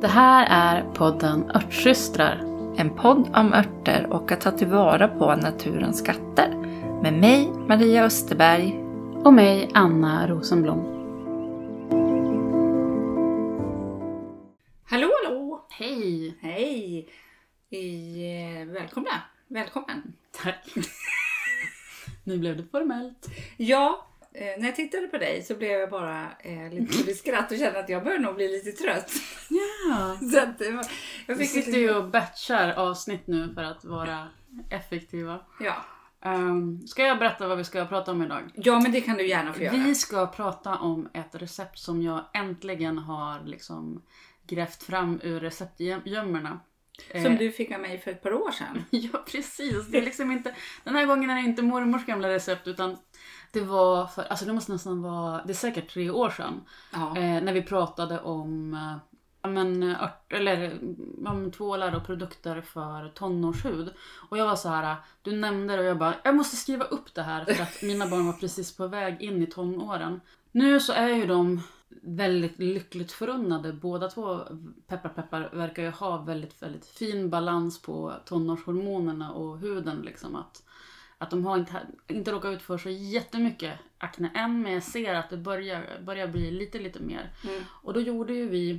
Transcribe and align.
Det 0.00 0.08
här 0.08 0.46
är 0.50 0.92
podden 0.94 1.50
Örtsystrar. 1.54 2.36
En 2.76 2.96
podd 2.96 3.36
om 3.36 3.52
örter 3.52 4.06
och 4.10 4.32
att 4.32 4.40
ta 4.40 4.50
tillvara 4.50 5.08
på 5.08 5.36
naturens 5.36 5.98
skatter. 5.98 6.48
Med 7.02 7.12
mig, 7.12 7.50
Maria 7.68 8.04
Österberg. 8.04 8.78
Och 9.24 9.34
mig, 9.34 9.70
Anna 9.74 10.28
Rosenblom. 10.28 10.78
Hallå, 14.84 15.10
hallå! 15.24 15.66
Hej! 15.70 16.38
Hej! 16.40 17.08
I, 17.70 18.60
eh, 18.60 18.66
välkomna! 18.66 19.22
Välkommen! 19.48 20.12
Tack. 20.30 20.74
nu 22.24 22.38
blev 22.38 22.56
det 22.56 22.64
formellt. 22.70 23.28
Ja, 23.56 24.07
när 24.58 24.64
jag 24.66 24.76
tittade 24.76 25.06
på 25.08 25.18
dig 25.18 25.42
så 25.42 25.54
blev 25.54 25.70
jag 25.70 25.90
bara 25.90 26.26
eh, 26.40 26.70
lite 26.72 26.92
full 26.92 27.08
i 27.08 27.14
skratt 27.14 27.52
och 27.52 27.58
kände 27.58 27.78
att 27.80 27.88
jag 27.88 28.04
börjar 28.04 28.18
nog 28.18 28.34
bli 28.34 28.48
lite 28.48 28.72
trött. 28.84 29.12
Ja. 29.50 30.16
Så 30.32 30.38
att, 30.40 30.60
jag 31.26 31.34
Vi 31.34 31.34
fick 31.34 31.50
sitter 31.50 31.66
lite- 31.66 31.80
ju 31.80 31.94
och 31.94 32.08
batchar 32.10 32.72
avsnitt 32.72 33.26
nu 33.26 33.54
för 33.54 33.62
att 33.62 33.84
vara 33.84 34.28
effektiva. 34.70 35.40
Ja. 35.60 35.74
Um, 36.24 36.86
ska 36.86 37.02
jag 37.02 37.18
berätta 37.18 37.48
vad 37.48 37.58
vi 37.58 37.64
ska 37.64 37.84
prata 37.84 38.10
om 38.10 38.22
idag? 38.22 38.42
ja, 38.54 38.80
men 38.80 38.92
det 38.92 39.00
kan 39.00 39.16
du 39.16 39.26
gärna 39.28 39.52
få 39.52 39.62
göra. 39.62 39.74
Vi 39.76 39.94
ska 39.94 40.26
prata 40.26 40.76
om 40.78 41.08
ett 41.14 41.34
recept 41.34 41.78
som 41.78 42.02
jag 42.02 42.24
äntligen 42.34 42.98
har 42.98 43.44
liksom 43.44 44.02
grävt 44.46 44.82
fram 44.82 45.20
ur 45.22 45.40
receptgömmorna. 45.40 46.60
Som 47.12 47.20
Eh, 47.32 47.38
du 47.38 47.52
fick 47.52 47.70
av 47.72 47.80
mig 47.80 47.98
för 47.98 48.10
ett 48.10 48.22
par 48.22 48.32
år 48.32 48.50
sedan. 48.50 48.84
Ja, 48.90 49.24
precis. 49.32 49.86
Det 49.88 49.98
är 49.98 50.02
liksom 50.02 50.32
inte, 50.32 50.54
den 50.84 50.94
här 50.94 51.06
gången 51.06 51.30
är 51.30 51.34
det 51.34 51.40
inte 51.40 51.62
mormors 51.62 52.06
gamla 52.06 52.28
recept 52.28 52.66
utan 52.68 52.96
det 53.58 53.64
var 53.64 54.06
för, 54.06 54.22
alltså 54.22 54.44
det 54.44 54.52
måste 54.52 54.72
nästan 54.72 55.02
vara, 55.02 55.42
det 55.44 55.52
är 55.52 55.54
säkert 55.54 55.92
tre 55.92 56.10
år 56.10 56.30
sedan. 56.30 56.60
Ja. 56.92 57.16
Eh, 57.16 57.42
när 57.42 57.52
vi 57.52 57.62
pratade 57.62 58.20
om 58.20 58.74
eh, 58.74 58.96
men, 59.48 59.82
ört, 59.82 60.32
eller, 60.32 60.62
eh, 60.62 61.32
om 61.32 61.50
tvålar 61.52 61.96
och 61.96 62.06
produkter 62.06 62.60
för 62.60 63.08
tonårshud. 63.08 63.94
Och 64.30 64.38
jag 64.38 64.46
var 64.46 64.56
så 64.56 64.68
här, 64.68 64.96
du 65.22 65.36
nämnde 65.36 65.76
det 65.76 65.80
och 65.80 65.86
jag 65.86 65.98
bara, 65.98 66.14
jag 66.24 66.36
måste 66.36 66.56
skriva 66.56 66.84
upp 66.84 67.14
det 67.14 67.22
här 67.22 67.44
för 67.44 67.62
att 67.62 67.82
mina 67.82 68.06
barn 68.06 68.26
var 68.26 68.32
precis 68.32 68.76
på 68.76 68.86
väg 68.86 69.22
in 69.22 69.42
i 69.42 69.46
tonåren. 69.46 70.20
Nu 70.52 70.80
så 70.80 70.92
är 70.92 71.08
ju 71.08 71.26
de 71.26 71.62
väldigt 72.02 72.58
lyckligt 72.58 73.12
förunnade. 73.12 73.72
Båda 73.72 74.08
två, 74.08 74.40
peppar 74.86 75.08
peppar, 75.08 75.50
verkar 75.52 75.82
ju 75.82 75.90
ha 75.90 76.16
väldigt, 76.16 76.62
väldigt 76.62 76.86
fin 76.86 77.30
balans 77.30 77.82
på 77.82 78.14
tonårshormonerna 78.24 79.32
och 79.32 79.58
huden. 79.58 80.00
Liksom. 80.02 80.36
Att, 80.36 80.62
att 81.18 81.30
de 81.30 81.44
har 81.46 81.56
inte, 81.58 81.72
inte 82.08 82.32
råkat 82.32 82.52
ut 82.54 82.62
för 82.62 82.78
så 82.78 82.88
jättemycket 82.90 83.72
akne 83.98 84.30
än, 84.34 84.62
men 84.62 84.72
jag 84.72 84.82
ser 84.82 85.14
att 85.14 85.30
det 85.30 85.36
börjar, 85.36 86.00
börjar 86.06 86.28
bli 86.28 86.50
lite, 86.50 86.78
lite 86.78 87.00
mer. 87.00 87.30
Mm. 87.48 87.62
Och 87.82 87.94
då 87.94 88.00
gjorde 88.00 88.32
ju 88.34 88.48
vi, 88.48 88.70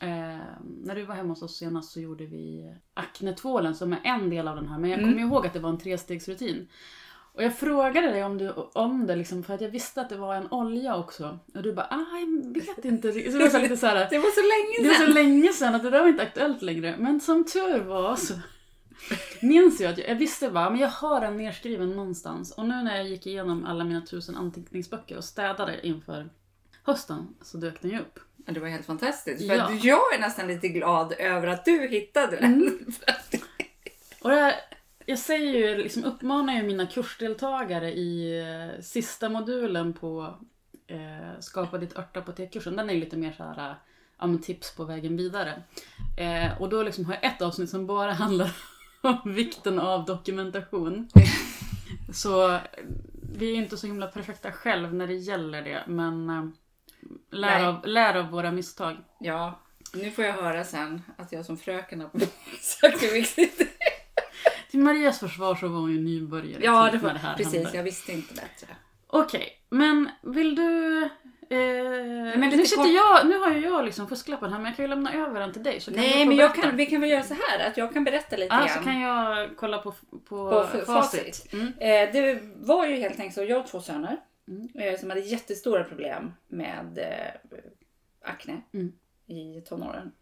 eh, 0.00 0.08
när 0.84 0.94
du 0.94 1.02
var 1.04 1.14
hemma 1.14 1.28
hos 1.28 1.42
oss 1.42 1.56
senast 1.56 1.92
så 1.92 2.00
gjorde 2.00 2.26
vi 2.26 2.74
aknetvålen 2.94 3.74
som 3.74 3.92
är 3.92 4.00
en 4.04 4.30
del 4.30 4.48
av 4.48 4.56
den 4.56 4.68
här. 4.68 4.78
Men 4.78 4.90
jag 4.90 4.98
Mm. 4.98 5.10
kommer 5.12 5.22
ihåg 5.22 5.46
att 5.46 5.52
det 5.52 5.58
var 5.60 5.70
en 5.70 5.78
trestegsrutin. 5.78 6.68
Och 7.36 7.42
jag 7.42 7.58
frågade 7.58 8.06
dig 8.06 8.24
om, 8.24 8.38
du, 8.38 8.50
om 8.72 9.06
det 9.06 9.16
liksom, 9.16 9.42
för 9.42 9.54
att 9.54 9.60
jag 9.60 9.68
visste 9.68 10.00
att 10.00 10.08
det 10.08 10.16
var 10.16 10.34
en 10.34 10.48
olja 10.50 10.96
också. 10.96 11.38
Och 11.54 11.62
du 11.62 11.72
bara, 11.72 11.86
ah, 11.90 12.18
jag 12.18 12.54
vet 12.54 12.84
inte. 12.84 13.12
Så 13.12 13.18
det 13.18 13.38
var 13.38 13.48
så 13.48 13.58
lite 13.58 13.76
så 13.76 13.86
här, 13.86 13.94
Det 14.10 14.18
var 14.18 14.30
så 14.30 14.40
länge 14.40 14.82
det 14.82 14.88
var 14.88 14.94
sedan. 14.94 15.06
så 15.06 15.12
länge 15.12 15.52
sedan 15.52 15.74
att 15.74 15.82
det 15.82 15.90
där 15.90 16.00
var 16.00 16.08
inte 16.08 16.22
aktuellt 16.22 16.62
längre. 16.62 16.94
Men 16.98 17.20
som 17.20 17.44
tur 17.44 17.80
var 17.80 18.16
så 18.16 18.34
minns 19.40 19.80
jag 19.80 19.92
att 19.92 19.98
jag, 19.98 20.08
jag 20.08 20.14
visste 20.14 20.50
bara, 20.50 20.70
men 20.70 20.80
jag 20.80 20.88
har 20.88 21.20
den 21.20 21.36
nerskriven 21.36 21.90
någonstans. 21.90 22.52
Och 22.52 22.66
nu 22.68 22.82
när 22.82 22.96
jag 22.96 23.08
gick 23.08 23.26
igenom 23.26 23.64
alla 23.64 23.84
mina 23.84 24.00
tusen 24.00 24.36
anteckningsböcker 24.36 25.16
och 25.16 25.24
städade 25.24 25.86
inför 25.86 26.30
hösten 26.82 27.28
så 27.42 27.56
dök 27.56 27.82
den 27.82 27.90
ju 27.90 28.00
upp. 28.00 28.18
Ja, 28.46 28.52
Det 28.52 28.60
var 28.60 28.68
helt 28.68 28.86
fantastiskt. 28.86 29.46
För 29.48 29.54
Ja. 29.56 29.70
jag 29.82 30.14
är 30.14 30.20
nästan 30.20 30.46
lite 30.46 30.68
glad 30.68 31.12
över 31.18 31.46
att 31.46 31.64
du 31.64 31.88
hittade 31.88 32.36
den. 32.36 32.44
Mm. 32.54 32.86
Och 34.22 34.30
det 34.30 34.36
här, 34.36 34.54
jag 35.06 35.18
säger 35.18 35.52
ju, 35.68 35.82
liksom 35.82 36.04
uppmanar 36.04 36.54
ju 36.54 36.62
mina 36.62 36.86
kursdeltagare 36.86 37.92
i 37.92 38.40
eh, 38.40 38.82
sista 38.82 39.28
modulen 39.28 39.92
på 39.92 40.38
eh, 40.86 41.40
Skapa 41.40 41.78
ditt 41.78 41.98
örtapotekkursen. 41.98 42.76
Den 42.76 42.90
är 42.90 42.94
ju 42.94 43.00
lite 43.00 43.16
mer 43.16 43.32
så 43.32 43.42
här, 43.42 43.70
eh, 43.70 43.76
ja, 44.18 44.38
tips 44.42 44.74
på 44.76 44.84
vägen 44.84 45.16
vidare. 45.16 45.62
Eh, 46.18 46.62
och 46.62 46.68
då 46.68 46.82
liksom 46.82 47.04
har 47.04 47.14
jag 47.14 47.24
ett 47.24 47.42
avsnitt 47.42 47.70
som 47.70 47.86
bara 47.86 48.12
handlar 48.22 48.50
om 49.04 49.18
vikten 49.34 49.78
av 49.78 50.04
dokumentation. 50.04 51.08
Så 52.12 52.58
vi 53.38 53.52
är 53.52 53.56
inte 53.56 53.76
så 53.76 53.86
himla 53.86 54.06
perfekta 54.06 54.52
själv 54.52 54.94
när 54.94 55.06
det 55.06 55.14
gäller 55.14 55.62
det, 55.62 55.84
men 55.86 56.30
eh, 56.30 56.44
lär, 57.30 57.64
av, 57.64 57.86
lär 57.86 58.14
av 58.14 58.30
våra 58.30 58.52
misstag. 58.52 58.96
Ja, 59.20 59.60
nu 59.94 60.10
får 60.10 60.24
jag 60.24 60.32
höra 60.32 60.64
sen 60.64 61.02
att 61.18 61.32
jag 61.32 61.44
som 61.44 61.56
fröken 61.56 62.00
har 62.00 62.10
sagt 62.60 63.02
hur 63.02 63.12
viktigt 63.12 63.58
det 63.58 63.64
är. 63.64 64.70
Till 64.70 64.80
Marias 64.80 65.18
försvar 65.18 65.54
så 65.54 65.68
var 65.68 65.80
hon 65.80 65.92
ju 65.92 66.00
nybörjare 66.00 66.64
Ja, 66.64 66.84
typ 66.84 66.92
det 66.92 66.98
när 66.98 67.04
var, 67.04 67.12
det 67.12 67.18
här 67.18 67.36
precis. 67.36 67.54
hände. 67.54 67.76
Jag 67.76 67.82
visste 67.82 68.12
inte 68.12 68.34
bättre. 68.34 68.76
Okej, 69.06 69.48
men 69.70 70.10
vill 70.22 70.54
du... 70.54 71.08
Eh, 71.54 72.38
men 72.38 72.40
nu, 72.40 72.64
sitter 72.66 72.76
kort- 72.76 72.92
jag, 72.94 73.26
nu 73.28 73.38
har 73.38 73.50
ju 73.50 73.60
jag 73.60 73.84
liksom 73.84 74.08
fusklappen 74.08 74.52
här 74.52 74.58
men 74.58 74.66
jag 74.66 74.76
kan 74.76 74.84
ju 74.84 74.88
lämna 74.88 75.14
över 75.14 75.40
den 75.40 75.52
till 75.52 75.62
dig. 75.62 75.80
Så 75.80 75.90
kan 75.90 76.00
Nej, 76.00 76.26
men 76.26 76.36
jag 76.36 76.54
kan, 76.54 76.76
vi 76.76 76.86
kan 76.86 77.00
väl 77.00 77.10
göra 77.10 77.22
så 77.22 77.34
här 77.34 77.66
att 77.70 77.76
jag 77.76 77.92
kan 77.92 78.04
berätta 78.04 78.36
lite 78.36 78.54
Ja, 78.54 78.58
grann. 78.66 78.68
så 78.78 78.84
kan 78.84 79.00
jag 79.00 79.48
kolla 79.56 79.78
på, 79.78 79.92
på, 80.10 80.18
På 80.28 80.64
facit. 80.64 80.86
facit. 80.86 81.52
Mm. 81.52 81.66
Eh, 81.66 82.12
det 82.12 82.38
var 82.56 82.86
ju 82.86 82.96
helt 82.96 83.14
enkelt 83.20 83.34
så, 83.34 83.44
jag 83.44 83.56
har 83.60 83.66
två 83.66 83.80
söner 83.80 84.16
Mm. 84.48 84.68
eh, 84.74 85.00
som 85.00 85.10
hade 85.10 85.20
jättestora 85.22 85.84
problem 85.84 86.32
med 86.48 86.98
eh, 86.98 87.58
akne 88.30 88.60
Mm. 88.74 88.92
i 89.26 89.60
tonåren. 89.60 90.12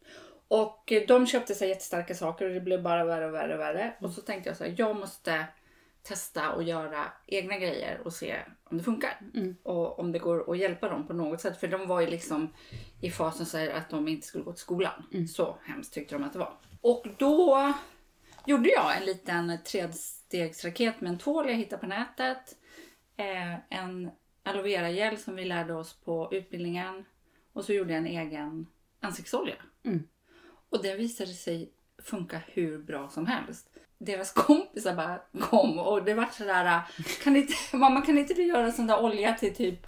Och 0.49 0.93
eh, 0.93 1.03
de 1.09 1.27
köpte 1.27 1.55
sig 1.55 1.69
jättestarka 1.69 2.15
saker 2.15 2.45
och 2.49 2.55
det 2.55 2.61
blev 2.61 2.83
bara 2.83 3.05
värre 3.05 3.27
och 3.27 3.35
värre 3.35 3.55
och 3.55 3.61
värre. 3.61 3.93
Och 4.01 4.11
så 4.11 4.21
tänkte 4.21 4.51
jag 4.51 4.57
så 4.57 4.65
här, 4.65 4.75
jag 4.79 4.97
måste 4.97 5.45
testa 6.03 6.53
och 6.53 6.63
göra 6.63 7.13
egna 7.27 7.59
grejer 7.59 8.01
och 8.05 8.13
se 8.13 8.37
om 8.65 8.79
det 8.79 8.85
funkar. 8.85 9.21
Mm. 9.35 9.57
Och 9.63 9.99
om 9.99 10.13
det 10.13 10.19
går 10.19 10.53
att 10.53 10.59
hjälpa 10.59 10.89
dem 10.89 11.07
på 11.07 11.13
något 11.13 11.41
sätt. 11.41 11.61
För 11.61 11.69
de 11.69 11.87
var 11.87 12.01
ju 12.01 12.07
liksom 12.07 12.55
i 13.01 13.11
fasen 13.11 13.47
så 13.47 13.71
att 13.71 13.91
de 13.91 14.09
inte 14.09 14.27
skulle 14.27 14.45
gå 14.45 14.53
till 14.53 14.61
skolan. 14.61 15.07
Mm. 15.13 15.29
Så 15.29 15.59
hemskt 15.63 15.95
tyckte 15.95 16.15
de 16.15 16.25
att 16.25 16.33
det 16.33 16.39
var. 16.39 16.55
Och 16.81 17.07
då 17.19 17.73
gjorde 18.47 18.69
jag 18.69 18.97
en 18.97 19.05
liten 19.05 19.59
tredstegsraket 19.65 21.01
med 21.01 21.13
en 21.13 21.19
tvål 21.19 21.49
jag 21.49 21.57
hittade 21.57 21.81
på 21.81 21.87
nätet. 21.87 22.57
Eh, 23.17 23.79
en 23.79 24.11
aloe 24.43 24.63
vera 24.63 24.91
gel 24.91 25.19
som 25.19 25.37
vi 25.37 25.45
lärde 25.45 25.75
oss 25.75 25.93
på 25.93 26.29
utbildningen. 26.33 27.05
Och 27.53 27.65
så 27.65 27.73
gjorde 27.73 27.93
jag 27.93 27.99
en 27.99 28.07
egen 28.07 28.67
ansiktsolja. 29.01 29.57
Mm. 29.85 30.09
Och 30.69 30.83
det 30.83 30.95
visade 30.95 31.33
sig 31.33 31.73
funka 32.03 32.43
hur 32.47 32.79
bra 32.79 33.09
som 33.09 33.27
helst. 33.27 33.72
Deras 34.07 34.33
kompisar 34.33 34.95
bara 34.95 35.19
kom 35.41 35.79
och 35.79 36.05
det 36.05 36.15
var 36.15 36.27
sådär, 36.33 36.81
kan 37.23 37.37
inte, 37.37 37.55
mamma 37.73 38.01
kan 38.01 38.19
inte 38.19 38.35
du 38.35 38.43
göra 38.43 38.73
sån 38.73 38.87
där 38.87 39.03
olja 39.05 39.35
till 39.35 39.55
typ 39.55 39.87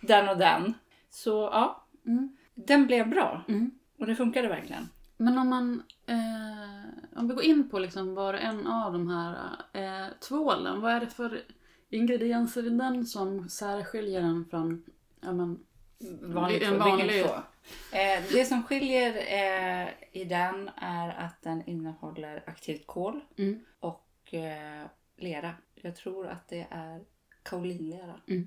den 0.00 0.28
och 0.28 0.36
den? 0.38 0.74
Så 1.10 1.30
ja, 1.52 1.82
Mm. 2.06 2.36
den 2.54 2.86
blev 2.86 3.08
bra. 3.10 3.44
Mm. 3.48 3.70
Och 3.98 4.06
det 4.06 4.14
funkade 4.16 4.48
verkligen. 4.48 4.88
Men 5.16 5.38
om 5.38 5.48
man... 5.48 5.82
Eh, 6.06 7.18
om 7.18 7.28
vi 7.28 7.34
går 7.34 7.44
in 7.44 7.70
på 7.70 7.78
liksom 7.78 8.14
var 8.14 8.34
och 8.34 8.40
en 8.40 8.66
av 8.66 8.92
de 8.92 9.08
här 9.08 9.36
eh, 9.72 10.06
tvålen. 10.28 10.80
Vad 10.80 10.92
är 10.92 11.00
det 11.00 11.06
för 11.06 11.42
ingredienser 11.90 12.66
i 12.66 12.70
den 12.70 13.06
som 13.06 13.48
särskiljer 13.48 14.20
den 14.20 14.44
från... 14.50 14.82
Ja, 15.20 15.32
men, 15.32 15.58
Vanlig 16.22 16.62
En 16.62 16.78
vanlig- 16.78 17.02
vilken 17.06 17.28
två? 17.28 17.34
Eh, 17.92 18.24
det 18.32 18.44
som 18.44 18.62
skiljer 18.62 19.16
eh, 19.16 19.88
i 20.12 20.24
den 20.24 20.70
är 20.76 21.08
att 21.08 21.42
den 21.42 21.62
innehåller 21.66 22.42
aktivt 22.46 22.86
kol 22.86 23.20
mm. 23.38 23.64
och 23.80 24.34
eh, 24.34 24.86
lera. 25.16 25.54
Jag 25.74 25.96
tror 25.96 26.26
att 26.26 26.48
det 26.48 26.66
är 26.70 27.04
kaolinlera. 27.42 28.20
Mm. 28.28 28.46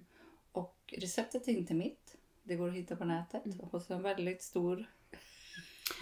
Och 0.51 0.93
receptet 0.97 1.47
är 1.47 1.51
inte 1.51 1.73
mitt. 1.73 2.15
Det 2.43 2.55
går 2.55 2.67
att 2.67 2.75
hitta 2.75 2.95
på 2.95 3.05
nätet. 3.05 3.45
Mm. 3.45 3.79
Så 3.81 3.93
en 3.93 4.01
väldigt 4.01 4.43
stor... 4.43 4.89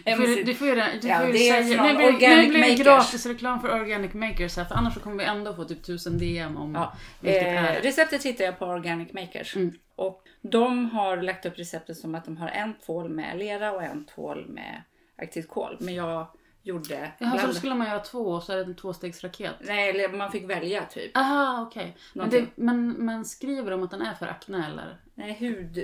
Du 0.05 0.15
får, 0.15 0.25
ju- 0.25 0.43
du 0.43 0.53
får 0.55 0.67
ju, 0.67 0.75
du 0.75 1.07
Ja, 1.07 1.19
får 1.19 1.27
det 1.27 1.37
säga... 1.37 1.61
Nu 1.61 1.67
blir, 1.67 1.93
nu 1.97 2.05
Organic 2.15 2.49
blir 2.49 2.61
det 2.77 2.83
gratis 2.83 3.25
reklam 3.25 3.61
för 3.61 3.75
Organic 3.81 4.13
Makers 4.13 4.57
här, 4.57 4.65
för 4.65 4.75
annars 4.75 4.95
kommer 4.97 5.17
vi 5.17 5.23
ändå 5.23 5.53
få 5.53 5.63
typ 5.63 5.83
tusen 5.83 6.17
DM 6.17 6.57
om 6.57 6.75
Ja. 6.75 6.93
vilket 7.21 7.43
Eh, 7.43 7.63
är. 7.63 7.81
receptet 7.81 8.23
hittar 8.25 8.45
jag 8.45 8.59
på 8.59 8.65
Organic 8.65 9.13
Makers. 9.13 9.55
Mm. 9.55 9.71
Och 9.95 10.23
de 10.41 10.89
har 10.89 11.17
lagt 11.17 11.45
upp 11.45 11.59
receptet 11.59 11.97
som 11.97 12.15
att 12.15 12.25
de 12.25 12.37
har 12.37 12.47
en 12.49 12.73
tvål 12.85 13.09
med 13.09 13.37
lera 13.37 13.71
och 13.71 13.83
en 13.83 14.05
tvål 14.05 14.45
med 14.49 14.81
aktivt 15.17 15.49
kol. 15.49 15.77
Men 15.79 15.95
jag 15.95 16.27
gjorde... 16.63 17.11
Jaha, 17.17 17.31
så 17.31 17.37
då 17.37 17.41
bland- 17.43 17.55
skulle 17.55 17.75
man 17.75 17.87
göra 17.87 17.99
två 17.99 18.19
och 18.19 18.43
så 18.43 18.51
är 18.53 18.57
det 18.57 18.63
en 18.63 18.75
tvåstegsraket? 18.75 19.51
Nej, 19.61 20.07
man 20.11 20.31
fick 20.31 20.49
välja 20.49 20.85
typ. 20.85 21.17
Aha, 21.17 21.65
okej. 21.67 21.83
Men, 22.13 22.29
det- 22.29 22.35
Någonting. 22.37 22.53
men, 22.55 22.89
men 22.91 23.25
skriver 23.25 23.71
de 23.71 23.83
att 23.83 23.91
den 23.91 24.01
är 24.01 24.13
för 24.13 24.27
akne 24.27 24.65
eller? 24.67 24.97
Nej, 25.15 25.33
hud... 25.33 25.77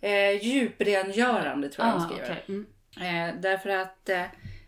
Eh, 0.00 0.42
djuprengörande 0.42 1.68
tror 1.68 1.86
jag 1.86 1.96
de 1.96 2.02
Ah, 2.02 2.08
skriver. 2.08 2.24
okej. 2.24 2.44
Mm. 2.48 2.66
Eh, 2.96 3.40
därför 3.40 3.70
att 3.70 4.08
eh, 4.08 4.24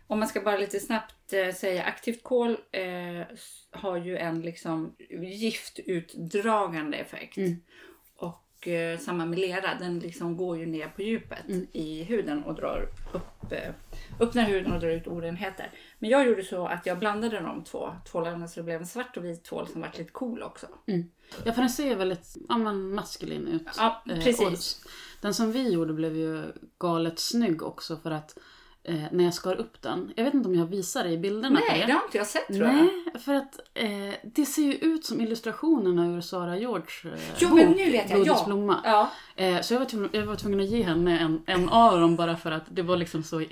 om 0.07 0.19
man 0.19 0.27
ska 0.27 0.41
bara 0.41 0.57
lite 0.57 0.79
snabbt 0.79 1.33
eh, 1.33 1.53
säga 1.53 1.83
aktivt 1.83 2.23
kol 2.23 2.57
eh, 2.71 3.21
har 3.71 3.97
ju 3.97 4.17
en 4.17 4.41
liksom 4.41 4.95
giftutdragande 5.21 6.97
effekt. 6.97 7.37
Mm. 7.37 7.55
Och 8.57 8.67
eh, 8.67 8.99
samma 8.99 9.25
med 9.25 9.39
lera, 9.39 9.75
den 9.79 9.99
liksom 9.99 10.37
går 10.37 10.57
ju 10.57 10.65
ner 10.65 10.87
på 10.87 11.01
djupet 11.01 11.47
Mm. 11.49 11.67
i 11.73 12.03
huden 12.03 12.43
och 12.43 12.55
drar 12.55 12.89
upp, 13.13 13.51
eh, 13.51 13.73
öppnar 14.19 14.43
huden 14.43 14.71
och 14.73 14.79
drar 14.79 14.89
ut 14.89 15.07
orenheter. 15.07 15.71
Men 15.99 16.09
jag 16.09 16.27
gjorde 16.27 16.43
så 16.43 16.67
att 16.67 16.85
jag 16.85 16.99
blandade 16.99 17.39
de 17.39 17.63
två 17.63 17.89
tvålarna 18.11 18.47
så 18.47 18.59
det 18.59 18.63
blev 18.63 18.81
en 18.81 18.87
svart 18.87 19.17
och 19.17 19.25
vit 19.25 19.43
tvål 19.43 19.67
som 19.67 19.81
vart 19.81 19.97
lite 19.97 20.11
cool 20.11 20.43
också. 20.43 20.67
Ja 21.45 21.53
för 21.53 21.61
den 21.61 21.69
ser 21.69 21.95
väldigt 21.95 22.37
ja, 22.49 22.57
men 22.57 22.93
maskulin 22.95 23.47
ut. 23.47 23.67
Ja, 23.77 24.03
Eh, 24.09 24.15
precis. 24.23 24.81
och 24.85 24.91
den 25.21 25.33
som 25.33 25.51
vi 25.51 25.71
gjorde 25.73 25.93
blev 25.93 26.15
ju 26.15 26.43
galet 26.79 27.19
snygg 27.19 27.63
också 27.63 27.97
för 27.97 28.11
att 28.11 28.37
eh, 28.87 29.03
när 29.11 29.23
jag 29.23 29.33
skar 29.33 29.55
upp 29.55 29.81
den. 29.81 30.13
Jag 30.15 30.23
vet 30.23 30.33
inte 30.33 30.49
om 30.49 30.55
jag 30.55 30.65
visar 30.65 31.03
det 31.03 31.09
i 31.09 31.17
bilderna 31.17 31.59
på 31.59 31.65
Nej, 31.69 31.79
det. 31.79 31.85
det 31.85 31.91
har 31.91 32.03
inte 32.03 32.17
jag 32.17 32.27
sett 32.27 32.47
tror 32.47 32.59
jag. 32.67 32.75
Nej, 32.75 32.89
för 33.19 33.33
att 33.33 33.59
eh, 33.73 34.13
det 34.23 34.45
ser 34.45 34.61
ju 34.63 34.73
ut 34.73 35.05
som 35.05 35.21
illustrationerna 35.21 36.07
ur 36.17 36.21
Sara 36.21 36.57
Georges 36.57 37.05
eh, 37.05 37.11
Jo, 37.39 37.49
bok 37.49 37.59
men 37.59 37.71
nu 37.71 37.91
vet 37.91 38.09
jag. 38.09 38.19
Blodets 38.19 38.39
Ja. 38.41 38.45
blomma. 38.45 38.81
Ja, 38.83 39.11
Eh, 39.35 39.61
så 39.61 39.73
jag 39.73 39.79
var, 39.79 39.85
tvungen, 39.85 40.09
jag 40.13 40.25
var 40.25 40.35
tvungen 40.35 40.59
att 40.59 40.65
ge 40.65 40.83
henne 40.83 41.19
en, 41.19 41.43
en 41.47 41.69
av 41.69 41.99
dem 41.99 42.15
bara 42.15 42.37
för 42.37 42.51
att 42.51 42.63
det 42.69 42.81
var 42.81 42.97
liksom 42.97 43.23
så... 43.23 43.43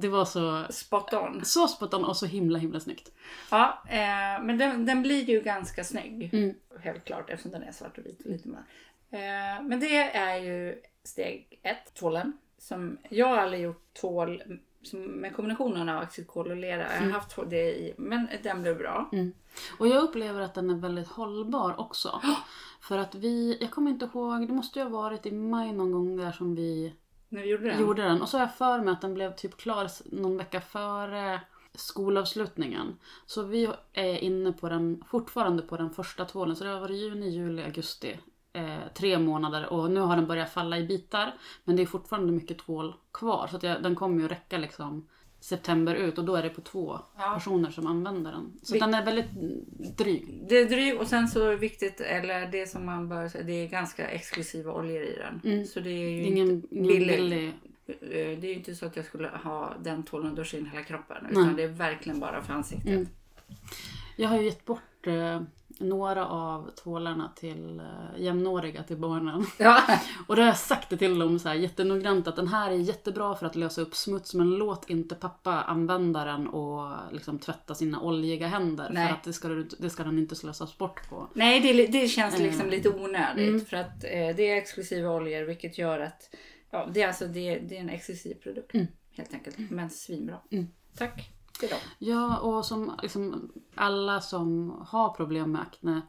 Det 0.00 0.08
var 0.08 0.24
så, 0.24 0.64
spot 0.70 1.12
on. 1.12 1.44
så 1.44 1.68
spot 1.68 1.94
on 1.94 2.04
och 2.04 2.16
så 2.16 2.26
himla 2.26 2.58
himla 2.58 2.80
snyggt. 2.80 3.12
Ja, 3.50 3.82
eh, 3.88 4.42
men 4.44 4.58
den, 4.58 4.86
den 4.86 5.02
blir 5.02 5.24
ju 5.30 5.40
ganska 5.40 5.84
snygg. 5.84 6.30
Mm. 6.34 6.54
Helt 6.80 7.04
klart 7.04 7.30
eftersom 7.30 7.50
den 7.50 7.62
är 7.62 7.72
svart 7.72 7.98
och 7.98 8.06
vit 8.06 8.20
och 8.24 8.30
lite. 8.30 8.48
Eh, 9.10 9.62
men 9.62 9.80
det 9.80 10.02
är 10.16 10.36
ju 10.36 10.82
steg 11.04 11.58
ett, 11.62 11.94
tvålen. 11.94 12.32
Som 12.58 12.98
jag 13.10 13.26
har 13.26 13.36
aldrig 13.36 13.62
gjort 13.62 13.94
tvål 14.00 14.42
som 14.82 15.00
med 15.00 15.36
kombinationen 15.36 15.88
av 15.88 16.02
acetykol 16.02 16.50
och 16.50 16.56
lera. 16.56 16.94
Jag 16.94 17.02
har 17.02 17.10
haft 17.10 17.30
tvål 17.30 17.50
det 17.50 17.78
i, 17.78 17.94
men 17.98 18.28
den 18.42 18.62
blev 18.62 18.78
bra. 18.78 19.10
Och 19.78 19.88
jag 19.88 20.02
upplever 20.02 20.40
att 20.40 20.54
den 20.54 20.70
är 20.70 20.74
väldigt 20.74 21.08
hållbar 21.08 21.80
också. 21.80 22.20
För 22.80 22.98
att 22.98 23.14
vi, 23.14 23.58
jag 23.60 23.70
kommer 23.70 23.90
inte 23.90 24.04
ihåg, 24.04 24.46
det 24.48 24.52
måste 24.52 24.78
ju 24.78 24.84
ha 24.84 24.90
varit 24.90 25.26
i 25.26 25.32
maj 25.32 25.72
någon 25.72 25.92
gång 25.92 26.16
där 26.16 26.32
som 26.32 26.54
vi 26.54 26.94
När 27.28 27.42
vi 27.42 27.48
gjorde 27.48 27.68
den. 27.68 27.80
gjorde 27.80 28.02
den. 28.02 28.22
Och 28.22 28.28
så 28.28 28.36
har 28.36 28.42
jag 28.44 28.54
för 28.54 28.80
mig 28.80 28.92
att 28.92 29.00
den 29.00 29.14
blev 29.14 29.34
typ 29.34 29.56
klar 29.56 29.88
någon 30.04 30.36
vecka 30.36 30.60
före 30.60 31.40
skolavslutningen. 31.74 32.98
Så 33.26 33.42
vi 33.42 33.68
är 33.92 34.18
inne 34.18 34.52
på 34.52 34.68
den, 34.68 35.04
fortfarande 35.06 35.62
på 35.62 35.76
den 35.76 35.90
första 35.90 36.24
tvålen. 36.24 36.56
Så 36.56 36.64
det 36.64 36.70
har 36.70 36.80
varit 36.80 36.96
juni, 36.96 37.28
juli, 37.28 37.62
augusti. 37.62 38.18
Eh, 38.56 38.78
tre 38.94 39.18
månader 39.18 39.72
och 39.72 39.90
nu 39.90 40.00
har 40.00 40.16
den 40.16 40.26
börjat 40.26 40.50
falla 40.52 40.78
i 40.78 40.86
bitar. 40.86 41.34
Men 41.64 41.76
det 41.76 41.82
är 41.82 41.86
fortfarande 41.86 42.32
mycket 42.32 42.58
tvål 42.58 42.94
kvar. 43.12 43.46
Så 43.50 43.58
jag, 43.66 43.82
den 43.82 43.94
kommer 43.94 44.22
ju 44.22 44.28
räcka 44.28 44.58
liksom 44.58 45.06
september 45.40 45.94
ut 45.94 46.18
och 46.18 46.24
då 46.24 46.36
är 46.36 46.42
det 46.42 46.48
på 46.50 46.60
två 46.60 46.98
Ja. 47.18 47.34
personer 47.34 47.70
som 47.70 47.86
använder 47.86 48.32
den. 48.32 48.52
Så 48.62 48.72
Vi- 48.74 48.80
den 48.80 48.94
är 48.94 49.04
väldigt 49.04 49.30
dryg. 49.98 50.44
Det 50.48 50.58
är 50.58 50.66
dryg 50.66 51.00
och 51.00 51.06
sen 51.06 51.28
så 51.28 51.42
är 51.46 51.50
det 51.50 51.56
viktigt, 51.56 52.00
eller 52.00 52.46
det 52.52 52.66
som 52.66 52.86
man 52.86 53.08
bör 53.08 53.28
säga, 53.28 53.44
det 53.44 53.52
är 53.52 53.68
ganska 53.68 54.08
exklusiva 54.08 54.72
oljor 54.72 55.02
i 55.02 55.16
den. 55.16 55.52
Mm. 55.52 55.66
Så 55.66 55.80
det 55.80 55.90
är 55.90 56.10
ju 56.10 56.22
ingen, 56.22 56.50
inte 56.50 56.74
ingen 56.74 56.88
billig. 56.88 57.16
billig. 57.18 57.48
Eh, 57.86 58.38
Det 58.40 58.46
är 58.46 58.48
ju 58.50 58.54
inte 58.54 58.74
så 58.74 58.86
att 58.86 58.96
jag 58.96 59.04
skulle 59.04 59.28
ha 59.28 59.74
den 59.82 60.02
tvålen 60.02 60.30
och 60.30 60.36
duscha 60.36 60.56
in 60.56 60.66
hela 60.66 60.84
kroppen. 60.84 61.26
Utan 61.30 61.46
Nej. 61.46 61.54
det 61.56 61.62
är 61.62 61.68
verkligen 61.68 62.20
bara 62.20 62.42
för 62.42 62.52
ansiktet. 62.54 62.88
Mm. 62.88 63.08
Jag 64.16 64.28
har 64.28 64.38
ju 64.38 64.44
gett 64.44 64.64
bort 64.64 65.06
eh, 65.06 65.40
några 65.78 66.26
av 66.26 66.70
tvålarna 66.70 67.32
till 67.36 67.80
eh, 67.80 68.22
jämnåriga 68.22 68.82
till 68.82 68.96
barnen. 68.96 69.46
Ja. 69.58 69.82
Och 70.26 70.36
då 70.36 70.42
har 70.42 70.46
jag 70.46 70.56
sagt 70.56 70.90
det 70.90 70.96
till 70.96 71.18
dem 71.18 71.38
så 71.38 71.48
här 71.48 71.54
jättenoggrant 71.56 72.28
att 72.28 72.36
den 72.36 72.48
här 72.48 72.70
är 72.70 72.74
jättebra 72.76 73.34
för 73.34 73.46
att 73.46 73.56
lösa 73.56 73.80
upp 73.80 73.94
smuts 73.94 74.34
men 74.34 74.50
låt 74.50 74.90
inte 74.90 75.14
pappa 75.14 75.52
använda 75.62 76.24
den 76.24 76.46
och 76.48 76.92
liksom 77.12 77.38
tvätta 77.38 77.74
sina 77.74 78.00
oljiga 78.00 78.46
händer 78.46 78.90
Nej. 78.92 79.06
för 79.08 79.14
att 79.14 79.24
det 79.24 79.32
ska, 79.32 79.48
du- 79.48 79.68
det 79.78 79.90
ska 79.90 80.04
den 80.04 80.18
inte 80.18 80.36
slösas 80.36 80.78
bort 80.78 81.08
på. 81.08 81.28
Nej, 81.34 81.60
det, 81.60 81.86
det 81.86 82.08
känns 82.08 82.34
Eh. 82.34 82.42
liksom 82.42 82.68
lite 82.70 82.88
onödigt. 82.88 83.48
Mm. 83.48 83.60
För 83.64 83.76
att 83.76 84.04
eh, 84.04 84.36
det 84.36 84.50
är 84.50 84.56
exklusiva 84.56 85.10
oljor 85.10 85.42
vilket 85.42 85.78
gör 85.78 85.98
att 86.00 86.34
ja, 86.70 86.88
det, 86.94 87.02
är 87.02 87.08
alltså, 87.08 87.26
det, 87.26 87.58
det 87.58 87.76
är 87.76 87.80
en 87.80 87.88
exklusiv 87.90 88.34
produkt. 88.34 88.74
Mm. 88.74 88.86
Helt 89.12 89.34
enkelt. 89.34 89.56
Men 89.70 89.90
svinbra. 89.90 90.36
Mm. 90.50 90.66
Tack 90.98 91.30
till 91.58 91.68
dem. 91.68 91.78
Ja, 91.98 92.38
och 92.38 92.64
som 92.64 92.92
liksom, 93.02 93.52
alla 93.74 94.20
som 94.20 94.74
har 94.88 95.08
problem 95.08 95.52
med 95.52 95.60
akne, 95.60 96.00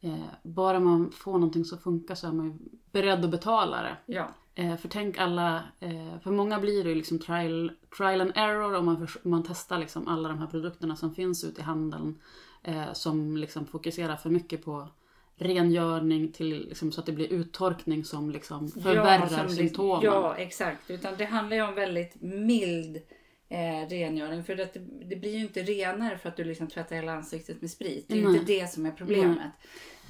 eh, 0.00 0.26
bara 0.42 0.80
man 0.80 1.10
får 1.10 1.32
någonting 1.32 1.64
som 1.64 1.78
funkar 1.78 2.14
så 2.14 2.26
är 2.26 2.32
man 2.32 2.46
ju 2.46 2.58
beredd 2.92 3.24
att 3.24 3.30
betala 3.30 3.82
det. 3.82 3.96
Ja. 4.06 4.28
Eh, 4.54 4.76
för 4.76 4.88
tänk 4.88 5.18
alla, 5.18 5.56
eh, 5.80 6.18
för 6.22 6.30
många 6.30 6.60
blir 6.60 6.84
det 6.84 6.90
ju 6.90 6.94
liksom 6.94 7.18
trial, 7.18 7.72
trial 7.96 8.20
and 8.20 8.32
error 8.34 8.74
om 8.74 8.84
man, 8.84 9.08
man 9.22 9.42
testar 9.42 9.78
liksom 9.78 10.08
alla 10.08 10.28
de 10.28 10.38
här 10.38 10.46
produkterna 10.46 10.96
som 10.96 11.14
finns 11.14 11.44
ute 11.44 11.60
i 11.60 11.64
handeln. 11.64 12.18
Eh, 12.62 12.92
som 12.92 13.36
liksom 13.36 13.66
fokuserar 13.66 14.16
för 14.16 14.30
mycket 14.30 14.64
på 14.64 14.88
rengörning 15.36 16.32
till, 16.32 16.66
liksom, 16.68 16.92
så 16.92 17.00
att 17.00 17.06
det 17.06 17.12
blir 17.12 17.32
uttorkning 17.32 18.04
som 18.04 18.30
liksom 18.30 18.68
förvärrar 18.68 19.26
som 19.26 19.36
liksom- 19.36 19.56
symptomen. 19.56 20.04
Ja, 20.04 20.36
exakt. 20.36 20.90
Utan 20.90 21.14
det 21.18 21.24
handlar 21.24 21.56
ju 21.56 21.62
om 21.62 21.74
väldigt 21.74 22.22
mild 22.22 23.00
eh, 23.48 23.88
rengöring. 23.88 24.44
För 24.44 24.60
att 24.60 24.74
det, 24.74 24.80
det 25.04 25.16
blir 25.16 25.34
ju 25.34 25.40
inte 25.40 25.62
renare 25.62 26.18
för 26.18 26.28
att 26.28 26.36
du 26.36 26.44
liksom 26.44 26.66
tvättar 26.66 26.96
hela 26.96 27.12
ansiktet 27.12 27.60
med 27.60 27.70
sprit. 27.70 28.04
Det 28.08 28.18
är 28.18 28.24
Nej. 28.24 28.32
inte 28.38 28.52
det 28.52 28.70
som 28.72 28.86
är 28.86 28.90
problemet. 28.90 29.50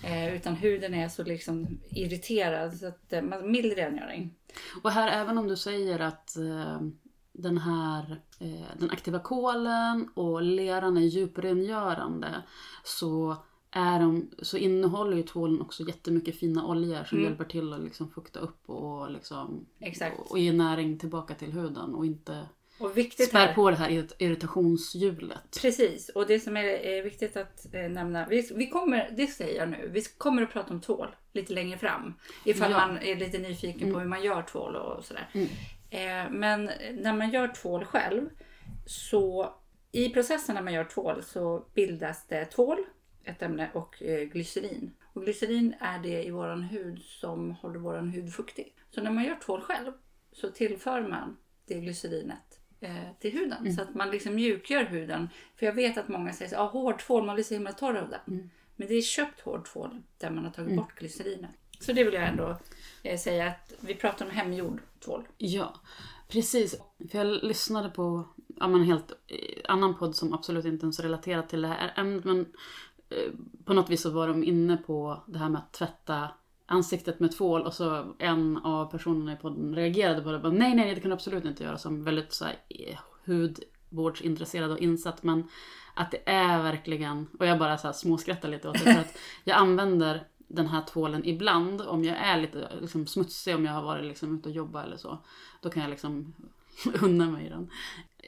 Eh, 0.05 0.35
utan 0.37 0.55
huden 0.55 0.95
är 0.95 1.09
så 1.09 1.23
liksom 1.25 1.67
irriterad. 1.91 2.77
Så 2.77 2.87
att, 2.87 3.13
eh, 3.13 3.23
mild 3.23 3.73
rengöring. 3.73 4.35
Och 4.83 4.91
här 4.91 5.23
även 5.23 5.39
om 5.39 5.49
du 5.49 5.57
säger 5.57 5.99
att 5.99 6.37
eh, 6.37 6.81
den 7.33 7.59
här 7.59 8.21
eh, 8.41 8.79
den 8.79 8.91
aktiva 8.91 9.19
kolen 9.19 10.09
och 10.15 10.43
leran 10.43 10.97
är 10.97 11.01
djuprengörande 11.01 12.29
så, 12.85 13.37
är 13.71 14.01
de, 14.01 14.31
så 14.43 14.57
innehåller 14.57 15.17
ju 15.17 15.23
tvålen 15.23 15.61
också 15.61 15.83
jättemycket 15.83 16.37
fina 16.39 16.67
oljor 16.67 17.05
som 17.05 17.19
Mm. 17.19 17.31
hjälper 17.31 17.45
till 17.45 17.73
att 17.73 17.81
liksom 17.81 18.11
fukta 18.11 18.41
upp 18.41 18.71
och, 18.71 19.11
liksom, 19.11 19.67
och, 20.19 20.31
och 20.31 20.39
ge 20.39 20.53
näring 20.53 20.99
tillbaka 20.99 21.35
till 21.35 21.53
huden 21.53 21.95
och 21.95 22.07
inte 22.07 22.47
Och 22.79 22.97
viktigt 22.99 23.29
spär 23.29 23.47
här. 23.47 23.55
på 23.55 23.71
det 23.71 23.77
här 23.77 23.91
irrit- 23.91 24.15
irritationshjulet. 24.19 25.59
Precis, 25.63 26.09
och 26.09 26.27
det 26.27 26.41
som 26.41 26.57
är, 26.57 27.03
viktigt 27.03 27.37
att 27.37 27.75
eh, 27.75 27.89
nämna, 27.89 28.27
vi, 28.29 28.51
vi 28.55 28.67
kommer, 28.69 29.11
det 29.17 29.27
säger 29.27 29.61
jag 29.61 29.69
nu, 29.69 29.89
vi 29.93 30.03
kommer 30.03 30.43
att 30.43 30.53
prata 30.53 30.75
om 30.75 30.81
tvål 30.81 31.17
lite 31.33 31.53
längre 31.53 31.79
fram. 31.79 32.15
Ifall 32.45 32.71
Ja. 32.71 32.87
man 32.87 32.99
är 32.99 33.17
lite 33.17 33.39
nyfiken 33.39 33.93
på 33.93 33.99
hur 33.99 34.07
man 34.07 34.23
gör 34.23 34.43
tvål 34.43 34.77
och 34.77 35.05
sådär. 35.05 35.29
Mm. 35.33 35.49
Eh, 35.91 36.31
men 36.31 36.65
när 36.93 37.13
man 37.17 37.31
gör 37.31 37.49
tvål 37.49 37.85
själv, 37.85 38.29
så 38.87 39.55
i 39.93 40.09
processen 40.09 40.55
när 40.55 40.63
man 40.63 40.73
gör 40.73 40.85
tvål 40.85 41.23
så 41.23 41.67
bildas 41.75 42.27
det 42.27 42.45
tvål, 42.45 42.79
ett 43.25 43.43
ämne, 43.43 43.71
och 43.75 44.03
eh, 44.03 44.21
glycerin. 44.29 44.91
Och 45.13 45.23
glycerin 45.23 45.75
är 45.81 45.99
det 45.99 46.23
i 46.25 46.31
våran 46.31 46.63
hud 46.63 47.03
som 47.03 47.51
håller 47.51 47.79
våran 47.79 48.09
hud 48.09 48.33
fuktig. 48.33 48.75
Så 48.91 49.03
när 49.03 49.11
man 49.11 49.25
gör 49.25 49.37
tvål 49.47 49.61
själv 49.61 49.93
så 50.33 50.49
tillför 50.51 51.01
man 51.09 51.37
det 51.67 51.75
glycerinet 51.81 52.56
till 53.19 53.33
huden. 53.33 53.77
Så 53.77 53.83
att 53.83 53.95
man 53.95 54.11
liksom 54.11 54.35
mjukgör 54.35 54.85
huden. 54.85 55.29
För 55.57 55.67
jag 55.67 55.73
vet 55.73 55.99
att 55.99 56.09
många 56.09 56.33
säger 56.33 56.55
att 56.55 56.61
ah, 56.61 56.67
hård 56.67 56.99
tvål, 56.99 57.27
man 57.27 57.35
blir 57.35 57.45
så 57.45 57.55
himla 57.55 57.73
torr 57.73 57.97
av 57.97 58.09
den. 58.09 58.51
Men 58.77 58.89
det 58.89 58.95
är 58.95 59.03
köpt 59.03 59.41
hård 59.41 59.65
tvål 59.65 60.03
där 60.19 60.31
man 60.31 60.45
har 60.45 60.51
tagit 60.51 60.77
bort 60.77 60.95
glycerinet. 60.95 61.51
Så 61.81 61.93
det 61.93 62.05
vill 62.05 62.15
jag 62.15 62.29
ändå 62.29 62.59
eh, 63.03 63.19
säga 63.19 63.47
att 63.47 63.73
vi 63.81 63.95
pratar 63.95 64.25
om 64.25 64.31
hemgjord 64.31 64.81
tvål. 65.05 65.29
Ja, 65.39 65.75
precis. 66.29 66.77
För 67.11 67.19
jag 67.19 67.45
lyssnade 67.45 67.89
på 67.89 68.29
ja, 68.57 68.65
en 68.65 68.83
helt 68.83 69.11
eh, 69.11 69.61
annan 69.65 69.99
podd 69.99 70.17
som 70.17 70.33
absolut 70.33 70.65
inte 70.65 70.85
ens 70.85 71.01
relaterar 71.01 71.43
till 71.43 71.63
det 71.63 71.69
här 71.69 71.93
ämnet. 71.97 72.25
Men 72.25 72.41
eh, 73.09 73.33
på 73.65 73.75
något 73.75 73.91
vis 73.91 74.03
så 74.03 74.11
var 74.11 74.29
de 74.29 74.45
inne 74.45 74.77
på 74.77 75.25
det 75.27 75.39
här 75.39 75.49
med 75.49 75.59
att 75.59 75.73
tvätta 75.73 76.29
ansiktet 76.67 77.21
med 77.21 77.33
tvål 77.33 77.63
och 77.63 77.75
så 77.75 78.15
en 78.19 78.57
av 78.57 78.91
personerna 78.91 79.33
i 79.33 79.37
podden 79.37 79.75
reagerade 79.75 80.23
på 80.23 80.33
det. 80.33 80.39
Bara, 80.39 80.53
nej, 80.53 80.75
nej, 80.75 80.95
det 80.95 81.01
kan 81.01 81.11
du 81.11 81.15
absolut 81.15 81.45
inte 81.45 81.65
göra 81.65 81.79
som 81.79 82.05
väldigt 82.05 82.33
så 82.33 82.45
här, 82.45 82.59
eh, 82.69 82.99
hudvårdsintresserad 83.25 84.71
och 84.71 84.79
insatt. 84.79 85.23
Men 85.23 85.49
att 85.95 86.11
det 86.11 86.23
är 86.29 86.63
verkligen, 86.63 87.27
och 87.39 87.47
jag 87.47 87.59
bara 87.59 87.79
så 87.79 87.89
här 87.89 87.93
småskrattar 87.93 88.49
lite 88.49 88.69
åt 88.69 88.75
det 88.75 88.93
för 88.93 89.01
att 89.01 89.19
jag 89.45 89.57
använder 89.57 90.27
den 90.49 90.67
här 90.67 90.83
tvålen 90.83 91.25
ibland 91.25 91.81
om 91.81 92.05
jag 92.05 92.17
är 92.17 92.41
lite 92.41 92.69
liksom, 92.81 93.07
smutsig, 93.07 93.55
om 93.55 93.65
jag 93.65 93.73
har 93.73 93.83
varit 93.83 94.05
liksom, 94.05 94.39
ute 94.39 94.49
och 94.49 94.55
jobbat 94.55 94.87
eller 94.87 94.97
så. 94.97 95.19
Då 95.61 95.71
kan 95.71 95.83
jag 95.83 95.91
liksom 95.91 96.35
unna 97.03 97.31
mig 97.31 97.49
den. 97.49 97.71